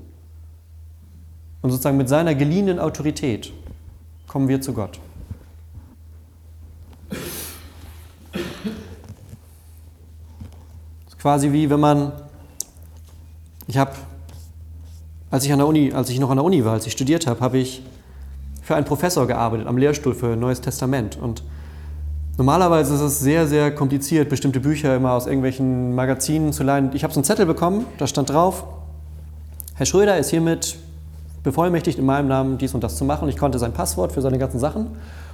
Und 1.62 1.72
sozusagen 1.72 1.98
mit 1.98 2.10
seiner 2.10 2.36
geliehenen 2.36 2.80
Autorität 2.80 3.54
kommen 4.28 4.48
wir 4.48 4.62
zu 4.62 4.74
Gott. 4.74 5.00
Das 8.32 8.42
ist 11.08 11.13
quasi 11.24 11.54
wie 11.54 11.70
wenn 11.70 11.80
man, 11.80 12.12
ich 13.68 13.78
habe, 13.78 13.92
als 15.32 15.46
ich 15.46 15.54
an 15.54 15.60
der 15.60 15.68
Uni, 15.68 15.94
als 15.94 16.10
ich 16.10 16.20
noch 16.20 16.30
an 16.30 16.36
der 16.36 16.44
Uni 16.44 16.66
war, 16.66 16.74
als 16.74 16.86
ich 16.86 16.92
studiert 16.92 17.28
habe, 17.28 17.40
habe 17.40 17.60
ich 17.60 17.82
für 18.62 18.76
einen 18.76 18.84
Professor 18.84 19.26
gearbeitet 19.26 19.66
am 19.68 19.78
Lehrstuhl 19.78 20.14
für 20.14 20.36
Neues 20.36 20.62
Testament 20.62 21.18
und 21.18 21.44
Normalerweise 22.36 22.96
ist 22.96 23.02
es 23.02 23.20
sehr, 23.20 23.46
sehr 23.46 23.70
kompliziert, 23.76 24.28
bestimmte 24.28 24.60
Bücher 24.60 24.96
immer 24.96 25.12
aus 25.12 25.28
irgendwelchen 25.28 25.94
Magazinen 25.94 26.52
zu 26.52 26.64
leihen. 26.64 26.90
Ich 26.96 27.04
habe 27.04 27.14
so 27.14 27.20
einen 27.20 27.26
Zettel 27.26 27.46
bekommen, 27.46 27.86
da 28.00 28.08
stand 28.08 28.32
drauf, 28.32 28.66
Herr 29.76 29.86
Schröder 29.86 30.18
ist 30.18 30.32
hiermit 30.32 30.78
bevollmächtigt, 31.44 32.00
in 32.00 32.06
meinem 32.06 32.28
Namen 32.28 32.58
dies 32.58 32.74
und 32.74 32.84
das 32.84 32.98
zu 32.98 33.06
machen. 33.06 33.30
Ich 33.30 33.38
konnte 33.38 33.60
sein 33.60 33.72
Passwort 33.72 34.14
für 34.14 34.22
seine 34.24 34.40
ganzen 34.40 34.58
Sachen 34.58 34.88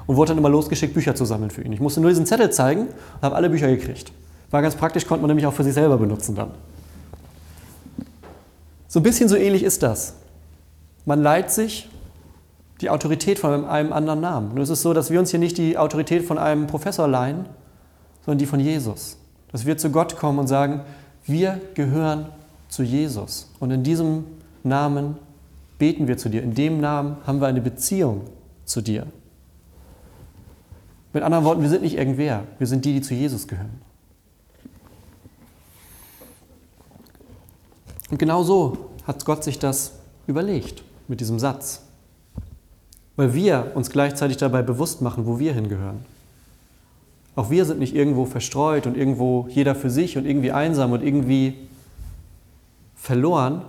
und 0.08 0.18
wurde 0.18 0.32
dann 0.32 0.40
immer 0.40 0.50
losgeschickt, 0.50 0.94
Bücher 0.94 1.16
zu 1.16 1.24
sammeln 1.24 1.52
für 1.52 1.62
ihn. 1.62 1.72
Ich 1.72 1.80
musste 1.80 2.02
nur 2.02 2.10
diesen 2.10 2.26
Zettel 2.26 2.52
zeigen 2.52 2.82
und 2.82 3.22
habe 3.22 3.38
alle 3.38 3.50
Bücher 3.50 3.70
gekriegt. 3.70 4.12
War 4.52 4.62
ganz 4.62 4.76
praktisch, 4.76 5.06
konnte 5.06 5.22
man 5.22 5.30
nämlich 5.30 5.46
auch 5.46 5.54
für 5.54 5.64
sich 5.64 5.74
selber 5.74 5.98
benutzen 5.98 6.36
dann. 6.36 6.52
So 8.88 9.00
ein 9.00 9.04
bisschen 9.04 9.30
so 9.30 9.36
ähnlich 9.36 9.64
ist 9.64 9.84
das. 9.84 10.16
Man 11.06 11.22
leiht 11.22 11.52
sich 11.52 11.90
die 12.82 12.90
Autorität 12.90 13.40
von 13.40 13.66
einem 13.66 13.94
anderen 13.94 14.22
Namen. 14.22 14.56
Nur 14.56 14.64
ist 14.64 14.70
es 14.70 14.82
so, 14.82 14.94
dass 14.94 15.12
wir 15.12 15.20
uns 15.20 15.32
hier 15.32 15.40
nicht 15.40 15.58
die 15.58 15.78
Autorität 15.78 16.24
von 16.24 16.38
einem 16.38 16.68
Professor 16.68 17.08
leihen, 17.08 17.46
sondern 18.26 18.40
die 18.40 18.46
von 18.46 18.60
Jesus. 18.60 19.18
Dass 19.52 19.66
wir 19.66 19.78
zu 19.78 19.92
Gott 19.92 20.18
kommen 20.18 20.40
und 20.40 20.48
sagen, 20.48 20.82
wir 21.26 21.60
gehören 21.76 22.28
zu 22.70 22.84
Jesus. 22.84 23.52
Und 23.60 23.72
in 23.72 23.84
diesem 23.84 24.24
Namen 24.64 25.18
beten 25.78 26.08
wir 26.08 26.18
zu 26.18 26.30
dir. 26.30 26.42
In 26.42 26.54
dem 26.54 26.80
Namen 26.80 27.18
haben 27.28 27.42
wir 27.42 27.48
eine 27.48 27.62
Beziehung 27.62 28.22
zu 28.66 28.82
dir. 28.82 29.06
Mit 31.14 31.24
anderen 31.24 31.46
Worten, 31.46 31.62
wir 31.62 31.70
sind 31.70 31.82
nicht 31.82 31.98
irgendwer, 31.98 32.44
wir 32.60 32.68
sind 32.68 32.86
die, 32.86 32.94
die 32.94 33.02
zu 33.02 33.14
Jesus 33.14 33.48
gehören. 33.48 33.89
Und 38.10 38.18
genau 38.18 38.44
so 38.44 38.90
hat 39.06 39.26
Gott 39.26 39.44
sich 39.44 39.60
das 39.60 39.94
überlegt 40.28 40.84
mit 41.08 41.20
diesem 41.20 41.40
Satz 41.40 41.82
weil 43.20 43.34
wir 43.34 43.74
uns 43.76 43.90
gleichzeitig 43.90 44.38
dabei 44.38 44.62
bewusst 44.62 45.02
machen, 45.02 45.26
wo 45.26 45.40
wir 45.40 45.54
hingehören. 45.54 46.06
Auch 47.36 47.50
wir 47.50 47.66
sind 47.66 47.78
nicht 47.78 47.94
irgendwo 47.94 48.24
verstreut 48.24 48.88
und 48.88 48.96
irgendwo 48.96 49.46
jeder 49.50 49.76
für 49.76 49.90
sich 49.90 50.18
und 50.18 50.26
irgendwie 50.26 50.54
einsam 50.54 50.94
und 50.94 51.04
irgendwie 51.04 51.68
verloren, 52.96 53.64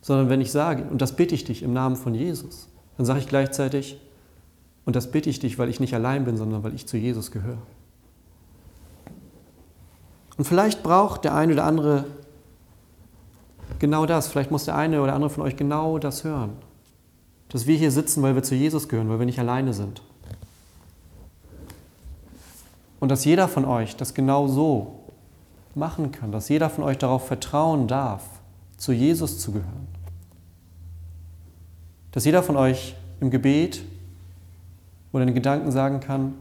sondern 0.00 0.30
wenn 0.30 0.40
ich 0.40 0.50
sage, 0.50 0.84
und 0.90 1.02
das 1.02 1.14
bitte 1.14 1.34
ich 1.34 1.44
dich 1.44 1.62
im 1.62 1.74
Namen 1.74 1.94
von 1.94 2.14
Jesus, 2.14 2.68
dann 2.96 3.04
sage 3.04 3.18
ich 3.18 3.28
gleichzeitig, 3.28 4.00
und 4.86 4.96
das 4.96 5.10
bitte 5.10 5.28
ich 5.28 5.38
dich, 5.38 5.58
weil 5.58 5.68
ich 5.68 5.78
nicht 5.78 5.92
allein 5.92 6.24
bin, 6.24 6.38
sondern 6.38 6.62
weil 6.62 6.74
ich 6.74 6.86
zu 6.86 6.96
Jesus 6.96 7.30
gehöre. 7.30 7.58
Und 10.38 10.46
vielleicht 10.46 10.82
braucht 10.82 11.24
der 11.24 11.34
eine 11.34 11.52
oder 11.52 11.64
andere 11.64 12.06
genau 13.78 14.06
das. 14.06 14.28
Vielleicht 14.28 14.50
muss 14.50 14.64
der 14.64 14.76
eine 14.76 15.02
oder 15.02 15.14
andere 15.14 15.30
von 15.30 15.42
euch 15.42 15.56
genau 15.56 15.98
das 15.98 16.24
hören. 16.24 16.52
Dass 17.48 17.66
wir 17.66 17.76
hier 17.76 17.90
sitzen, 17.90 18.22
weil 18.22 18.34
wir 18.34 18.42
zu 18.42 18.54
Jesus 18.54 18.88
gehören, 18.88 19.08
weil 19.08 19.18
wir 19.18 19.26
nicht 19.26 19.38
alleine 19.38 19.72
sind. 19.72 20.02
Und 22.98 23.10
dass 23.10 23.24
jeder 23.24 23.48
von 23.48 23.64
euch 23.64 23.96
das 23.96 24.14
genau 24.14 24.48
so 24.48 25.00
machen 25.74 26.10
kann, 26.12 26.32
dass 26.32 26.48
jeder 26.48 26.70
von 26.70 26.84
euch 26.84 26.98
darauf 26.98 27.26
vertrauen 27.26 27.86
darf, 27.86 28.24
zu 28.78 28.92
Jesus 28.92 29.38
zu 29.38 29.52
gehören. 29.52 29.86
Dass 32.12 32.24
jeder 32.24 32.42
von 32.42 32.56
euch 32.56 32.96
im 33.20 33.30
Gebet 33.30 33.82
oder 35.12 35.24
in 35.24 35.34
Gedanken 35.34 35.70
sagen 35.70 36.00
kann, 36.00 36.34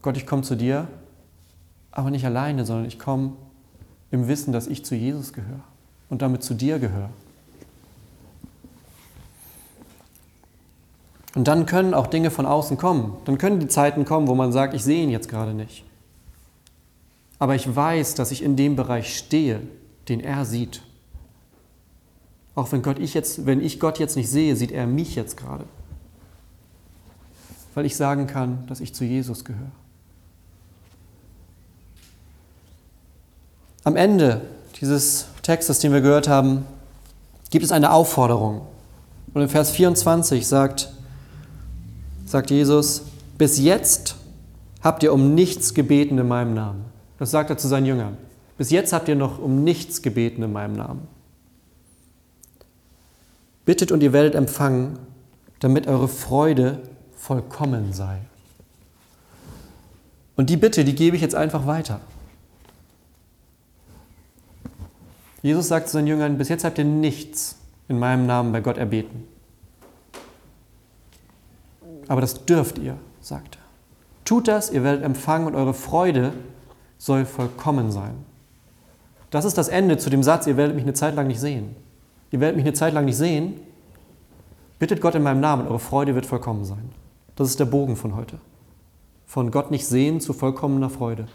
Gott, 0.00 0.16
ich 0.16 0.26
komme 0.26 0.42
zu 0.42 0.56
dir, 0.56 0.88
aber 1.90 2.10
nicht 2.10 2.24
alleine, 2.24 2.64
sondern 2.64 2.86
ich 2.86 2.98
komme 2.98 3.32
im 4.10 4.28
Wissen, 4.28 4.52
dass 4.52 4.66
ich 4.66 4.84
zu 4.84 4.94
Jesus 4.94 5.32
gehöre 5.32 5.62
und 6.10 6.22
damit 6.22 6.42
zu 6.42 6.54
dir 6.54 6.78
gehöre. 6.78 7.10
Und 11.34 11.46
dann 11.46 11.66
können 11.66 11.94
auch 11.94 12.06
Dinge 12.06 12.30
von 12.30 12.46
außen 12.46 12.78
kommen. 12.78 13.16
Dann 13.24 13.38
können 13.38 13.60
die 13.60 13.68
Zeiten 13.68 14.04
kommen, 14.04 14.26
wo 14.26 14.34
man 14.34 14.50
sagt, 14.50 14.74
ich 14.74 14.82
sehe 14.82 15.02
ihn 15.02 15.10
jetzt 15.10 15.28
gerade 15.28 15.54
nicht. 15.54 15.84
Aber 17.38 17.54
ich 17.54 17.74
weiß, 17.74 18.14
dass 18.14 18.32
ich 18.32 18.42
in 18.42 18.56
dem 18.56 18.74
Bereich 18.74 19.16
stehe, 19.16 19.60
den 20.08 20.20
er 20.20 20.44
sieht. 20.44 20.82
Auch 22.54 22.72
wenn, 22.72 22.82
Gott 22.82 22.98
ich 22.98 23.14
jetzt, 23.14 23.46
wenn 23.46 23.60
ich 23.60 23.78
Gott 23.78 24.00
jetzt 24.00 24.16
nicht 24.16 24.28
sehe, 24.28 24.56
sieht 24.56 24.72
er 24.72 24.86
mich 24.88 25.14
jetzt 25.14 25.36
gerade. 25.36 25.64
Weil 27.74 27.86
ich 27.86 27.96
sagen 27.96 28.26
kann, 28.26 28.66
dass 28.66 28.80
ich 28.80 28.92
zu 28.92 29.04
Jesus 29.04 29.44
gehöre. 29.44 29.70
Am 33.84 33.94
Ende 33.94 34.40
dieses 34.80 35.28
Textes, 35.48 35.78
den 35.78 35.94
wir 35.94 36.02
gehört 36.02 36.28
haben, 36.28 36.66
gibt 37.48 37.64
es 37.64 37.72
eine 37.72 37.90
Aufforderung. 37.90 38.66
Und 39.32 39.40
in 39.40 39.48
Vers 39.48 39.70
24 39.70 40.46
sagt, 40.46 40.92
sagt 42.26 42.50
Jesus, 42.50 43.04
bis 43.38 43.58
jetzt 43.58 44.16
habt 44.82 45.02
ihr 45.02 45.10
um 45.10 45.34
nichts 45.34 45.72
gebeten 45.72 46.18
in 46.18 46.28
meinem 46.28 46.52
Namen. 46.52 46.84
Das 47.18 47.30
sagt 47.30 47.48
er 47.48 47.56
zu 47.56 47.66
seinen 47.66 47.86
Jüngern. 47.86 48.18
Bis 48.58 48.68
jetzt 48.68 48.92
habt 48.92 49.08
ihr 49.08 49.16
noch 49.16 49.38
um 49.38 49.64
nichts 49.64 50.02
gebeten 50.02 50.42
in 50.42 50.52
meinem 50.52 50.76
Namen. 50.76 51.08
Bittet 53.64 53.90
und 53.90 54.02
ihr 54.02 54.12
werdet 54.12 54.34
empfangen, 54.34 54.98
damit 55.60 55.86
eure 55.86 56.08
Freude 56.08 56.82
vollkommen 57.16 57.94
sei. 57.94 58.18
Und 60.36 60.50
die 60.50 60.58
Bitte, 60.58 60.84
die 60.84 60.94
gebe 60.94 61.16
ich 61.16 61.22
jetzt 61.22 61.34
einfach 61.34 61.66
weiter. 61.66 62.00
Jesus 65.48 65.68
sagt 65.68 65.88
zu 65.88 65.94
seinen 65.94 66.06
Jüngern, 66.06 66.38
bis 66.38 66.48
jetzt 66.48 66.64
habt 66.64 66.78
ihr 66.78 66.84
nichts 66.84 67.58
in 67.88 67.98
meinem 67.98 68.26
Namen 68.26 68.52
bei 68.52 68.60
Gott 68.60 68.76
erbeten. 68.76 69.24
Aber 72.06 72.20
das 72.20 72.44
dürft 72.44 72.78
ihr, 72.78 72.96
sagt 73.20 73.56
er. 73.56 73.62
Tut 74.24 74.46
das, 74.46 74.70
ihr 74.70 74.84
werdet 74.84 75.04
empfangen 75.04 75.46
und 75.46 75.54
eure 75.54 75.74
Freude 75.74 76.32
soll 76.98 77.24
vollkommen 77.24 77.90
sein. 77.90 78.14
Das 79.30 79.44
ist 79.44 79.58
das 79.58 79.68
Ende 79.68 79.98
zu 79.98 80.10
dem 80.10 80.22
Satz, 80.22 80.46
ihr 80.46 80.56
werdet 80.56 80.74
mich 80.74 80.84
eine 80.84 80.94
Zeit 80.94 81.14
lang 81.14 81.26
nicht 81.26 81.40
sehen 81.40 81.74
ihr 82.30 82.40
werdet 82.40 82.56
mich 82.56 82.64
eine 82.64 82.74
Zeit 82.74 82.94
lang 82.94 83.04
nicht 83.04 83.16
sehen, 83.16 83.60
bittet 84.78 85.00
Gott 85.00 85.14
in 85.14 85.22
meinem 85.22 85.40
Namen, 85.40 85.66
eure 85.66 85.78
Freude 85.78 86.14
wird 86.14 86.26
vollkommen 86.26 86.64
sein. 86.64 86.90
Das 87.36 87.48
ist 87.48 87.60
der 87.60 87.64
Bogen 87.64 87.96
von 87.96 88.16
heute. 88.16 88.38
Von 89.26 89.50
Gott 89.50 89.70
nicht 89.70 89.86
sehen 89.86 90.20
zu 90.20 90.32
vollkommener 90.32 90.90
Freude. 90.90 91.28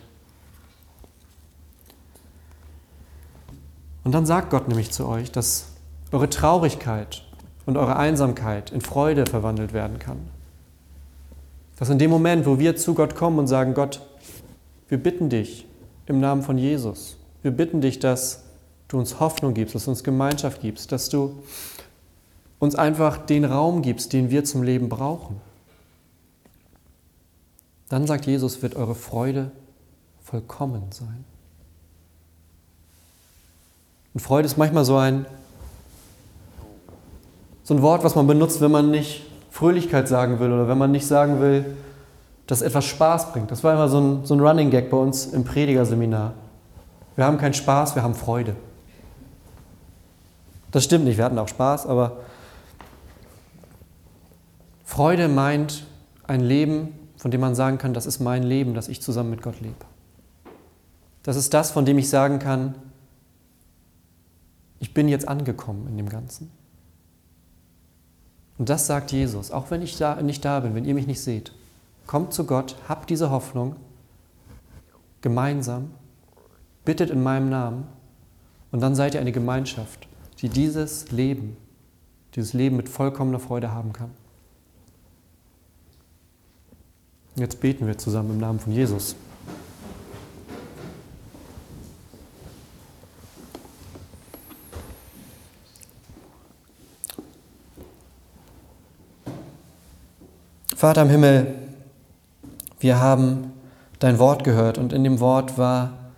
Und 4.03 4.11
dann 4.11 4.25
sagt 4.25 4.49
Gott 4.49 4.67
nämlich 4.67 4.91
zu 4.91 5.07
euch, 5.07 5.31
dass 5.31 5.67
eure 6.11 6.29
Traurigkeit 6.29 7.23
und 7.65 7.77
eure 7.77 7.95
Einsamkeit 7.95 8.71
in 8.71 8.81
Freude 8.81 9.25
verwandelt 9.25 9.73
werden 9.73 9.99
kann. 9.99 10.19
Dass 11.77 11.89
in 11.89 11.99
dem 11.99 12.11
Moment, 12.11 12.45
wo 12.45 12.59
wir 12.59 12.75
zu 12.75 12.93
Gott 12.93 13.15
kommen 13.15 13.39
und 13.39 13.47
sagen, 13.47 13.73
Gott, 13.73 14.01
wir 14.89 14.97
bitten 14.97 15.29
dich 15.29 15.65
im 16.05 16.19
Namen 16.19 16.43
von 16.43 16.57
Jesus, 16.57 17.17
wir 17.41 17.51
bitten 17.51 17.81
dich, 17.81 17.99
dass 17.99 18.43
du 18.87 18.99
uns 18.99 19.19
Hoffnung 19.19 19.53
gibst, 19.53 19.73
dass 19.75 19.85
du 19.85 19.91
uns 19.91 20.03
Gemeinschaft 20.03 20.61
gibst, 20.61 20.91
dass 20.91 21.09
du 21.09 21.41
uns 22.59 22.75
einfach 22.75 23.17
den 23.17 23.43
Raum 23.43 23.81
gibst, 23.81 24.13
den 24.13 24.29
wir 24.29 24.43
zum 24.43 24.63
Leben 24.63 24.87
brauchen. 24.87 25.41
Dann 27.89 28.07
sagt 28.07 28.25
Jesus, 28.25 28.61
wird 28.61 28.75
eure 28.75 28.95
Freude 28.95 29.51
vollkommen 30.21 30.91
sein. 30.91 31.25
Und 34.13 34.19
Freude 34.19 34.45
ist 34.45 34.57
manchmal 34.57 34.85
so 34.85 34.97
ein, 34.97 35.25
so 37.63 37.73
ein 37.73 37.81
Wort, 37.81 38.03
was 38.03 38.15
man 38.15 38.27
benutzt, 38.27 38.61
wenn 38.61 38.71
man 38.71 38.91
nicht 38.91 39.25
Fröhlichkeit 39.49 40.07
sagen 40.07 40.39
will 40.39 40.51
oder 40.51 40.67
wenn 40.67 40.77
man 40.77 40.91
nicht 40.91 41.07
sagen 41.07 41.39
will, 41.39 41.77
dass 42.47 42.61
etwas 42.61 42.85
Spaß 42.85 43.31
bringt. 43.31 43.51
Das 43.51 43.63
war 43.63 43.73
immer 43.73 43.87
so 43.87 43.99
ein, 43.99 44.25
so 44.25 44.33
ein 44.33 44.39
Running 44.39 44.69
Gag 44.69 44.89
bei 44.89 44.97
uns 44.97 45.27
im 45.27 45.43
Predigerseminar. 45.43 46.33
Wir 47.15 47.25
haben 47.25 47.37
keinen 47.37 47.53
Spaß, 47.53 47.95
wir 47.95 48.03
haben 48.03 48.15
Freude. 48.15 48.55
Das 50.71 50.83
stimmt 50.83 51.05
nicht, 51.05 51.17
wir 51.17 51.25
hatten 51.25 51.37
auch 51.37 51.47
Spaß, 51.47 51.85
aber 51.85 52.17
Freude 54.83 55.27
meint 55.27 55.85
ein 56.27 56.41
Leben, 56.41 56.93
von 57.17 57.31
dem 57.31 57.41
man 57.41 57.55
sagen 57.55 57.77
kann, 57.77 57.93
das 57.93 58.05
ist 58.05 58.19
mein 58.19 58.43
Leben, 58.43 58.73
das 58.73 58.89
ich 58.89 59.01
zusammen 59.01 59.29
mit 59.29 59.41
Gott 59.41 59.61
lebe. 59.61 59.75
Das 61.21 61.35
ist 61.35 61.53
das, 61.53 61.71
von 61.71 61.85
dem 61.85 61.97
ich 61.97 62.09
sagen 62.09 62.39
kann, 62.39 62.75
ich 64.83 64.93
bin 64.93 65.07
jetzt 65.07 65.27
angekommen 65.27 65.87
in 65.87 65.97
dem 65.97 66.09
Ganzen. 66.09 66.51
Und 68.57 68.69
das 68.69 68.85
sagt 68.85 69.11
Jesus, 69.11 69.49
auch 69.49 69.71
wenn 69.71 69.81
ich 69.81 69.97
da, 69.97 70.21
nicht 70.21 70.45
da 70.45 70.59
bin, 70.59 70.75
wenn 70.75 70.85
ihr 70.85 70.93
mich 70.93 71.07
nicht 71.07 71.21
seht. 71.21 71.53
Kommt 72.05 72.33
zu 72.33 72.45
Gott, 72.45 72.75
habt 72.87 73.09
diese 73.09 73.31
Hoffnung, 73.31 73.75
gemeinsam, 75.21 75.91
bittet 76.85 77.09
in 77.09 77.23
meinem 77.23 77.49
Namen 77.49 77.87
und 78.71 78.81
dann 78.81 78.93
seid 78.93 79.15
ihr 79.15 79.21
eine 79.21 79.31
Gemeinschaft 79.31 80.07
die 80.43 80.49
dieses 80.49 81.09
Leben, 81.11 81.55
dieses 82.35 82.51
Leben 82.51 82.75
mit 82.75 82.89
vollkommener 82.89 83.39
Freude 83.39 83.71
haben 83.71 83.93
kann. 83.93 84.11
Jetzt 87.35 87.61
beten 87.61 87.87
wir 87.87 87.97
zusammen 87.97 88.31
im 88.31 88.39
Namen 88.39 88.59
von 88.59 88.73
Jesus. 88.73 89.15
Vater 100.83 101.03
im 101.03 101.09
Himmel, 101.09 101.47
wir 102.81 102.99
haben 102.99 103.53
dein 103.99 104.19
Wort 104.19 104.43
gehört 104.43 104.77
und 104.77 104.91
in 104.91 105.05
dem 105.05 105.21
Wort 105.21 105.57
war 105.57 106.11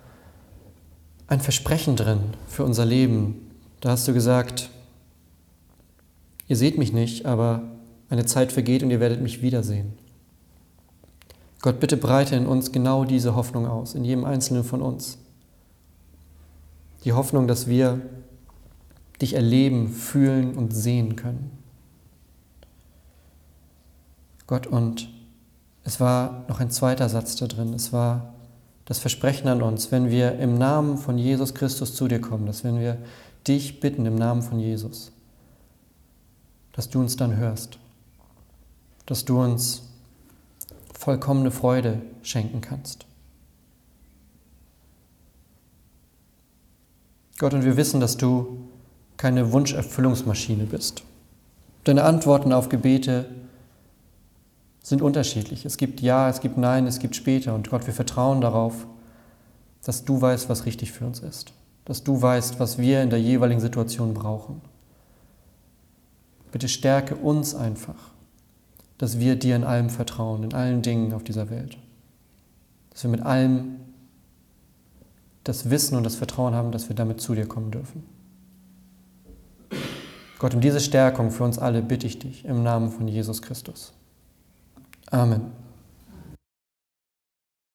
ein 1.28 1.38
Versprechen 1.38 1.94
drin 1.94 2.18
für 2.48 2.64
unser 2.64 2.84
Leben, 2.84 3.48
da 3.80 3.90
hast 3.90 4.08
du 4.08 4.12
gesagt, 4.12 4.70
ihr 6.48 6.56
seht 6.56 6.78
mich 6.78 6.92
nicht, 6.92 7.26
aber 7.26 7.62
eine 8.10 8.26
Zeit 8.26 8.50
vergeht 8.50 8.82
und 8.82 8.90
ihr 8.90 8.98
werdet 8.98 9.22
mich 9.22 9.40
wiedersehen. 9.40 9.92
Gott, 11.62 11.78
bitte 11.78 11.96
breite 11.96 12.34
in 12.34 12.46
uns 12.46 12.72
genau 12.72 13.04
diese 13.04 13.36
Hoffnung 13.36 13.68
aus, 13.68 13.94
in 13.94 14.04
jedem 14.04 14.24
Einzelnen 14.24 14.64
von 14.64 14.82
uns. 14.82 15.18
Die 17.04 17.12
Hoffnung, 17.12 17.46
dass 17.46 17.68
wir 17.68 18.00
dich 19.22 19.34
erleben, 19.34 19.90
fühlen 19.90 20.56
und 20.56 20.74
sehen 20.74 21.14
können. 21.14 21.55
Gott, 24.46 24.66
und 24.66 25.08
es 25.84 26.00
war 26.00 26.44
noch 26.48 26.60
ein 26.60 26.70
zweiter 26.70 27.08
Satz 27.08 27.36
da 27.36 27.46
drin. 27.46 27.72
Es 27.74 27.92
war 27.92 28.34
das 28.84 28.98
Versprechen 28.98 29.48
an 29.48 29.62
uns, 29.62 29.90
wenn 29.90 30.10
wir 30.10 30.38
im 30.38 30.56
Namen 30.56 30.98
von 30.98 31.18
Jesus 31.18 31.54
Christus 31.54 31.94
zu 31.94 32.08
dir 32.08 32.20
kommen, 32.20 32.46
dass 32.46 32.64
wenn 32.64 32.78
wir 32.78 32.98
dich 33.46 33.80
bitten 33.80 34.06
im 34.06 34.14
Namen 34.14 34.42
von 34.42 34.60
Jesus, 34.60 35.12
dass 36.72 36.88
du 36.88 37.00
uns 37.00 37.16
dann 37.16 37.36
hörst, 37.36 37.78
dass 39.06 39.24
du 39.24 39.40
uns 39.40 39.82
vollkommene 40.96 41.50
Freude 41.50 42.02
schenken 42.22 42.60
kannst. 42.60 43.06
Gott, 47.38 47.54
und 47.54 47.64
wir 47.64 47.76
wissen, 47.76 48.00
dass 48.00 48.16
du 48.16 48.68
keine 49.16 49.52
Wunscherfüllungsmaschine 49.52 50.64
bist. 50.64 51.02
Deine 51.84 52.04
Antworten 52.04 52.52
auf 52.52 52.68
Gebete 52.68 53.26
sind 54.88 55.02
unterschiedlich. 55.02 55.64
Es 55.64 55.76
gibt 55.76 56.00
Ja, 56.00 56.28
es 56.28 56.40
gibt 56.40 56.58
Nein, 56.58 56.86
es 56.86 56.98
gibt 56.98 57.16
später. 57.16 57.54
Und 57.54 57.70
Gott, 57.70 57.86
wir 57.86 57.94
vertrauen 57.94 58.40
darauf, 58.40 58.86
dass 59.84 60.04
du 60.04 60.20
weißt, 60.20 60.48
was 60.48 60.66
richtig 60.66 60.92
für 60.92 61.06
uns 61.06 61.20
ist 61.20 61.52
dass 61.86 62.02
du 62.02 62.20
weißt, 62.20 62.60
was 62.60 62.78
wir 62.78 63.02
in 63.02 63.10
der 63.10 63.20
jeweiligen 63.20 63.60
Situation 63.60 64.12
brauchen. 64.12 64.60
Bitte 66.52 66.68
stärke 66.68 67.14
uns 67.14 67.54
einfach, 67.54 68.12
dass 68.98 69.20
wir 69.20 69.36
dir 69.36 69.56
in 69.56 69.64
allem 69.64 69.88
vertrauen, 69.88 70.42
in 70.42 70.52
allen 70.52 70.82
Dingen 70.82 71.12
auf 71.12 71.22
dieser 71.22 71.48
Welt. 71.48 71.78
Dass 72.90 73.04
wir 73.04 73.10
mit 73.10 73.22
allem 73.22 73.76
das 75.44 75.70
Wissen 75.70 75.96
und 75.96 76.02
das 76.02 76.16
Vertrauen 76.16 76.54
haben, 76.54 76.72
dass 76.72 76.88
wir 76.88 76.96
damit 76.96 77.20
zu 77.20 77.36
dir 77.36 77.46
kommen 77.46 77.70
dürfen. 77.70 78.04
Gott, 80.40 80.54
um 80.54 80.60
diese 80.60 80.80
Stärkung 80.80 81.30
für 81.30 81.44
uns 81.44 81.58
alle 81.58 81.82
bitte 81.82 82.08
ich 82.08 82.18
dich 82.18 82.44
im 82.44 82.64
Namen 82.64 82.90
von 82.90 83.06
Jesus 83.06 83.42
Christus. 83.42 83.92
Amen. 85.12 85.52